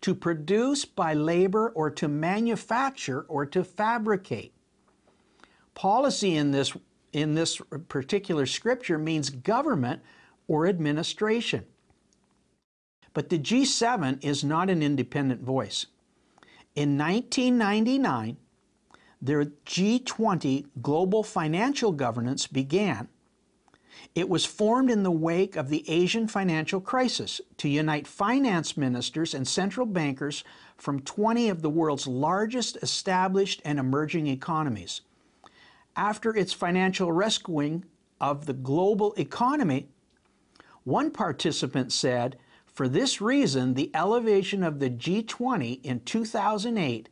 to 0.03 0.15
produce 0.15 0.85
by 0.85 1.13
labor 1.13 1.71
or 1.71 1.91
to 1.91 2.07
manufacture 2.07 3.23
or 3.23 3.47
to 3.47 3.65
fabricate. 3.65 4.53
Policy 5.75 6.37
in 6.37 6.53
this, 6.53 6.73
in 7.13 7.35
this 7.35 7.61
particular 7.89 8.47
scripture 8.47 8.99
means 8.99 9.29
government 9.31 10.03
or 10.49 10.67
administration. 10.67 11.65
But 13.13 13.29
the 13.29 13.39
G7 13.39 14.23
is 14.25 14.45
not 14.45 14.71
an 14.71 14.83
independent 14.83 15.43
voice. 15.43 15.87
In 16.75 16.99
1999, 16.99 18.37
their 19.23 19.45
G20 19.45 20.67
global 20.83 21.23
financial 21.23 21.93
governance 21.93 22.47
began. 22.47 23.09
It 24.15 24.29
was 24.29 24.45
formed 24.45 24.91
in 24.91 25.03
the 25.03 25.11
wake 25.11 25.57
of 25.57 25.69
the 25.69 25.89
Asian 25.89 26.27
financial 26.29 26.81
crisis 26.81 27.41
to 27.59 27.69
unite 27.69 28.07
finance 28.07 28.77
ministers 28.77 29.33
and 29.35 29.47
central 29.47 29.87
bankers 29.87 30.45
from 30.77 31.01
20 31.01 31.49
of 31.49 31.63
the 31.63 31.71
world's 31.71 32.07
largest 32.07 32.77
established 32.83 33.63
and 33.65 33.79
emerging 33.79 34.27
economies. 34.27 35.01
After 35.97 36.37
its 36.37 36.53
financial 36.53 37.13
rescuing 37.13 37.85
of 38.21 38.47
the 38.47 38.53
global 38.53 39.15
economy, 39.17 39.89
one 40.85 41.11
participant 41.11 41.93
said, 41.93 42.39
for 42.67 42.89
this 42.89 43.21
reason, 43.21 43.75
the 43.75 43.91
elevation 43.95 44.63
of 44.63 44.79
the 44.79 44.91
G20 44.91 45.85
in 45.85 46.01
2008 46.01 47.09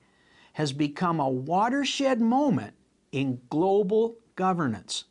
has 0.55 0.73
become 0.73 1.21
a 1.21 1.29
watershed 1.29 2.21
moment 2.21 2.75
in 3.11 3.41
global 3.49 4.17
governance. 4.37 5.05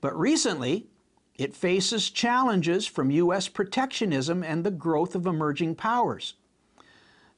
But 0.00 0.18
recently, 0.18 0.88
It 1.36 1.54
faces 1.54 2.10
challenges 2.10 2.86
from 2.86 3.10
U.S. 3.10 3.48
protectionism 3.48 4.44
and 4.44 4.62
the 4.62 4.70
growth 4.70 5.14
of 5.14 5.26
emerging 5.26 5.74
powers. 5.74 6.34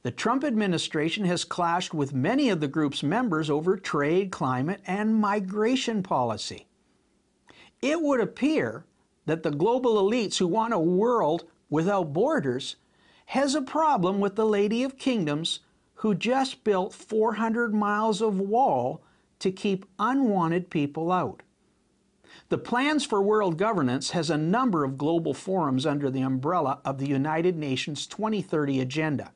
The 0.03 0.11
Trump 0.11 0.43
administration 0.43 1.25
has 1.25 1.43
clashed 1.43 1.93
with 1.93 2.13
many 2.13 2.49
of 2.49 2.59
the 2.59 2.67
group's 2.67 3.01
members 3.01 3.49
over 3.49 3.75
trade, 3.75 4.31
climate, 4.31 4.81
and 4.85 5.15
migration 5.15 6.03
policy. 6.03 6.67
It 7.81 8.01
would 8.01 8.19
appear 8.19 8.85
that 9.27 9.43
the 9.43 9.51
global 9.51 10.01
elites 10.01 10.37
who 10.37 10.47
want 10.47 10.73
a 10.73 10.79
world 10.79 11.43
without 11.69 12.13
borders 12.13 12.77
has 13.27 13.53
a 13.53 13.61
problem 13.61 14.19
with 14.19 14.35
the 14.35 14.45
Lady 14.45 14.83
of 14.83 14.97
Kingdoms 14.97 15.59
who 15.95 16.15
just 16.15 16.63
built 16.63 16.93
400 16.93 17.73
miles 17.73 18.21
of 18.21 18.39
wall 18.39 19.03
to 19.39 19.51
keep 19.51 19.85
unwanted 19.99 20.69
people 20.69 21.11
out. 21.11 21.43
The 22.49 22.57
Plans 22.57 23.05
for 23.05 23.21
World 23.21 23.57
Governance 23.57 24.11
has 24.11 24.29
a 24.29 24.37
number 24.37 24.83
of 24.83 24.97
global 24.97 25.33
forums 25.33 25.85
under 25.85 26.09
the 26.09 26.21
umbrella 26.21 26.79
of 26.85 26.97
the 26.97 27.07
United 27.07 27.57
Nations 27.57 28.07
2030 28.07 28.79
Agenda. 28.79 29.33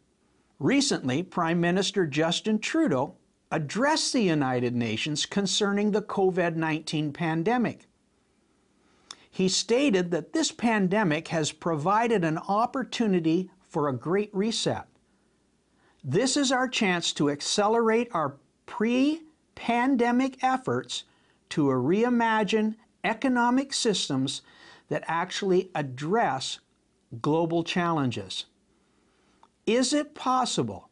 Recently, 0.60 1.22
Prime 1.24 1.60
Minister 1.60 2.06
Justin 2.06 2.60
Trudeau 2.60 3.16
addressed 3.52 4.14
the 4.14 4.22
United 4.22 4.74
Nations 4.76 5.26
concerning 5.26 5.92
the 5.92 6.02
COVID 6.02 6.56
19 6.56 7.12
pandemic. 7.12 7.88
He 9.32 9.48
stated 9.48 10.12
that 10.12 10.34
this 10.34 10.52
pandemic 10.52 11.30
has 11.30 11.54
provided 11.54 12.26
an 12.26 12.38
opportunity 12.38 13.50
for 13.68 13.88
a 13.88 13.96
great 13.96 14.30
reset. 14.36 14.88
This 16.04 16.36
is 16.36 16.52
our 16.52 16.68
chance 16.68 17.14
to 17.14 17.30
accelerate 17.30 18.10
our 18.14 18.36
pre 18.66 19.22
pandemic 19.56 20.44
efforts 20.44 21.06
to 21.50 21.68
reimagine 21.68 22.76
economic 23.04 23.74
systems 23.74 24.42
that 24.90 25.04
actually 25.08 25.72
address 25.74 26.60
global 27.22 27.64
challenges. 27.64 28.46
Is 29.66 29.94
it 29.94 30.14
possible 30.14 30.90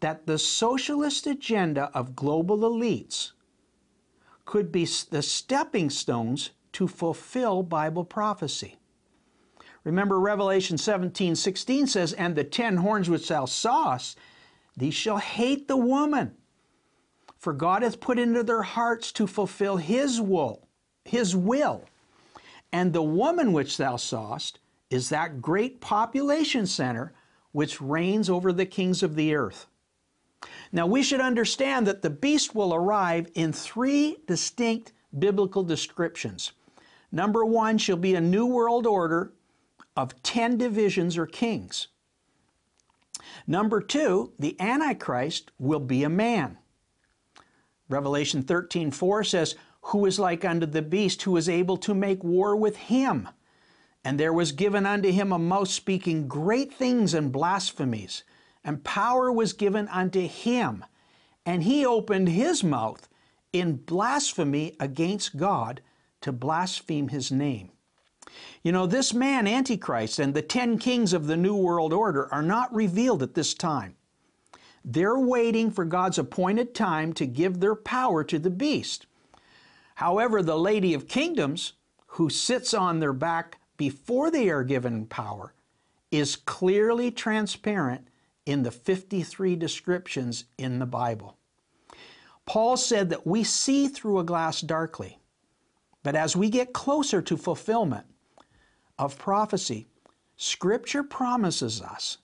that 0.00 0.26
the 0.26 0.38
socialist 0.38 1.26
agenda 1.26 1.90
of 1.94 2.16
global 2.16 2.58
elites 2.58 3.32
could 4.44 4.72
be 4.72 4.84
the 5.10 5.22
stepping 5.22 5.90
stones 5.90 6.50
to 6.76 6.86
fulfill 6.86 7.62
Bible 7.62 8.04
prophecy? 8.04 8.76
Remember, 9.82 10.20
Revelation 10.20 10.76
17 10.76 11.34
16 11.34 11.86
says, 11.86 12.12
And 12.12 12.36
the 12.36 12.44
ten 12.44 12.76
horns 12.76 13.08
which 13.08 13.28
thou 13.28 13.46
sawest, 13.46 14.18
these 14.76 14.92
shall 14.92 15.16
hate 15.16 15.68
the 15.68 15.76
woman. 15.78 16.34
For 17.38 17.54
God 17.54 17.82
hath 17.82 17.98
put 17.98 18.18
into 18.18 18.42
their 18.42 18.62
hearts 18.62 19.10
to 19.12 19.26
fulfill 19.26 19.78
his 19.78 20.20
will, 20.20 20.68
his 21.06 21.34
will. 21.34 21.84
And 22.72 22.92
the 22.92 23.02
woman 23.02 23.54
which 23.54 23.78
thou 23.78 23.96
sawest 23.96 24.58
is 24.90 25.08
that 25.08 25.40
great 25.40 25.80
population 25.80 26.66
center 26.66 27.14
which 27.52 27.80
reigns 27.80 28.28
over 28.28 28.52
the 28.52 28.66
kings 28.66 29.02
of 29.02 29.14
the 29.14 29.34
earth. 29.34 29.66
Now 30.72 30.86
we 30.86 31.02
should 31.02 31.22
understand 31.22 31.86
that 31.86 32.02
the 32.02 32.10
beast 32.10 32.54
will 32.54 32.74
arrive 32.74 33.30
in 33.34 33.54
three 33.54 34.18
distinct 34.26 34.92
biblical 35.18 35.62
descriptions. 35.62 36.52
Number 37.16 37.46
one 37.46 37.78
shall 37.78 37.96
be 37.96 38.14
a 38.14 38.20
new 38.20 38.44
world 38.44 38.86
order 38.86 39.32
of 39.96 40.22
10 40.22 40.58
divisions 40.58 41.16
or 41.16 41.24
kings. 41.24 41.88
Number 43.46 43.80
two, 43.80 44.34
the 44.38 44.54
Antichrist 44.60 45.50
will 45.58 45.80
be 45.80 46.04
a 46.04 46.10
man. 46.10 46.58
Revelation 47.88 48.42
13 48.42 48.90
4 48.90 49.24
says, 49.24 49.54
Who 49.80 50.04
is 50.04 50.18
like 50.18 50.44
unto 50.44 50.66
the 50.66 50.82
beast, 50.82 51.22
who 51.22 51.38
is 51.38 51.48
able 51.48 51.78
to 51.78 51.94
make 51.94 52.22
war 52.22 52.54
with 52.54 52.76
him? 52.76 53.30
And 54.04 54.20
there 54.20 54.34
was 54.34 54.52
given 54.52 54.84
unto 54.84 55.10
him 55.10 55.32
a 55.32 55.38
mouth 55.38 55.70
speaking 55.70 56.28
great 56.28 56.74
things 56.74 57.14
and 57.14 57.32
blasphemies, 57.32 58.24
and 58.62 58.84
power 58.84 59.32
was 59.32 59.54
given 59.54 59.88
unto 59.88 60.20
him. 60.20 60.84
And 61.46 61.62
he 61.62 61.86
opened 61.86 62.28
his 62.28 62.62
mouth 62.62 63.08
in 63.54 63.76
blasphemy 63.76 64.76
against 64.78 65.38
God 65.38 65.80
to 66.20 66.32
blaspheme 66.32 67.08
his 67.08 67.30
name. 67.30 67.70
You 68.62 68.72
know, 68.72 68.86
this 68.86 69.14
man, 69.14 69.46
Antichrist, 69.46 70.18
and 70.18 70.34
the 70.34 70.42
ten 70.42 70.78
kings 70.78 71.12
of 71.12 71.26
the 71.26 71.36
New 71.36 71.56
World 71.56 71.92
Order 71.92 72.32
are 72.32 72.42
not 72.42 72.74
revealed 72.74 73.22
at 73.22 73.34
this 73.34 73.54
time. 73.54 73.96
They're 74.84 75.18
waiting 75.18 75.70
for 75.70 75.84
God's 75.84 76.18
appointed 76.18 76.74
time 76.74 77.12
to 77.14 77.26
give 77.26 77.60
their 77.60 77.74
power 77.74 78.22
to 78.24 78.38
the 78.38 78.50
beast. 78.50 79.06
However, 79.96 80.42
the 80.42 80.58
Lady 80.58 80.94
of 80.94 81.08
Kingdoms, 81.08 81.72
who 82.08 82.30
sits 82.30 82.74
on 82.74 83.00
their 83.00 83.12
back 83.12 83.58
before 83.76 84.30
they 84.30 84.48
are 84.48 84.62
given 84.62 85.06
power, 85.06 85.54
is 86.10 86.36
clearly 86.36 87.10
transparent 87.10 88.08
in 88.44 88.62
the 88.62 88.70
53 88.70 89.56
descriptions 89.56 90.44
in 90.56 90.78
the 90.78 90.86
Bible. 90.86 91.36
Paul 92.44 92.76
said 92.76 93.10
that 93.10 93.26
we 93.26 93.42
see 93.42 93.88
through 93.88 94.20
a 94.20 94.24
glass 94.24 94.60
darkly, 94.60 95.18
but 96.06 96.14
as 96.14 96.36
we 96.36 96.48
get 96.48 96.72
closer 96.72 97.20
to 97.20 97.36
fulfillment, 97.36 98.06
of 98.96 99.18
prophecy, 99.18 99.88
Scripture 100.36 101.02
promises 101.02 101.82
us 101.82 102.18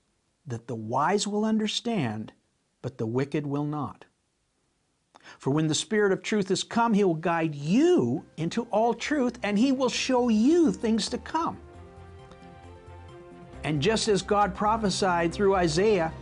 that 0.47 0.69
the 0.69 0.77
wise 0.77 1.27
will 1.27 1.45
understand, 1.45 2.33
but 2.81 2.97
the 2.97 3.07
wicked 3.07 3.45
will 3.45 3.65
not. 3.65 4.05
For 5.37 5.51
when 5.51 5.67
the 5.67 5.75
Spirit 5.75 6.13
of 6.13 6.23
truth 6.23 6.53
is 6.53 6.63
come, 6.63 6.95
He 6.95 7.03
will 7.03 7.17
guide 7.17 7.57
you 7.57 8.25
into 8.37 8.69
all 8.71 8.95
truth, 8.95 9.41
and 9.43 9.59
He 9.59 9.73
will 9.73 9.89
show 9.89 10.29
you 10.29 10.71
things 10.71 11.09
to 11.09 11.19
come. 11.19 11.59
And 13.65 13.83
just 13.83 14.07
as 14.07 14.23
God 14.23 14.55
prophesied 14.55 15.35
through 15.35 15.57
Isaiah 15.57 16.13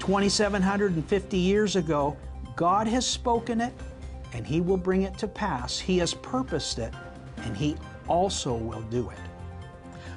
2,750 0.00 1.38
years 1.38 1.74
ago, 1.74 2.18
God 2.54 2.86
has 2.86 3.06
spoken 3.06 3.62
it, 3.62 3.72
and 4.32 4.46
He 4.46 4.60
will 4.60 4.76
bring 4.76 5.02
it 5.02 5.16
to 5.18 5.28
pass. 5.28 5.78
He 5.78 5.98
has 5.98 6.14
purposed 6.14 6.78
it, 6.78 6.92
and 7.38 7.56
He 7.56 7.76
also 8.08 8.54
will 8.54 8.82
do 8.82 9.10
it. 9.10 9.18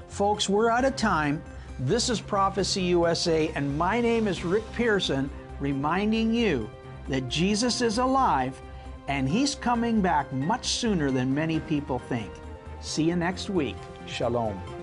Folks, 0.07 0.47
we're 0.47 0.69
out 0.69 0.85
of 0.85 0.95
time. 0.95 1.41
This 1.79 2.09
is 2.09 2.21
Prophecy 2.21 2.81
USA, 2.83 3.51
and 3.55 3.77
my 3.77 3.99
name 3.99 4.27
is 4.27 4.45
Rick 4.45 4.63
Pearson, 4.73 5.29
reminding 5.59 6.33
you 6.33 6.69
that 7.09 7.27
Jesus 7.27 7.81
is 7.81 7.97
alive 7.97 8.59
and 9.07 9.29
He's 9.29 9.55
coming 9.55 10.01
back 10.01 10.31
much 10.33 10.65
sooner 10.65 11.11
than 11.11 11.33
many 11.33 11.59
people 11.61 11.99
think. 11.99 12.31
See 12.81 13.03
you 13.03 13.15
next 13.15 13.49
week. 13.49 13.75
Shalom. 14.07 14.74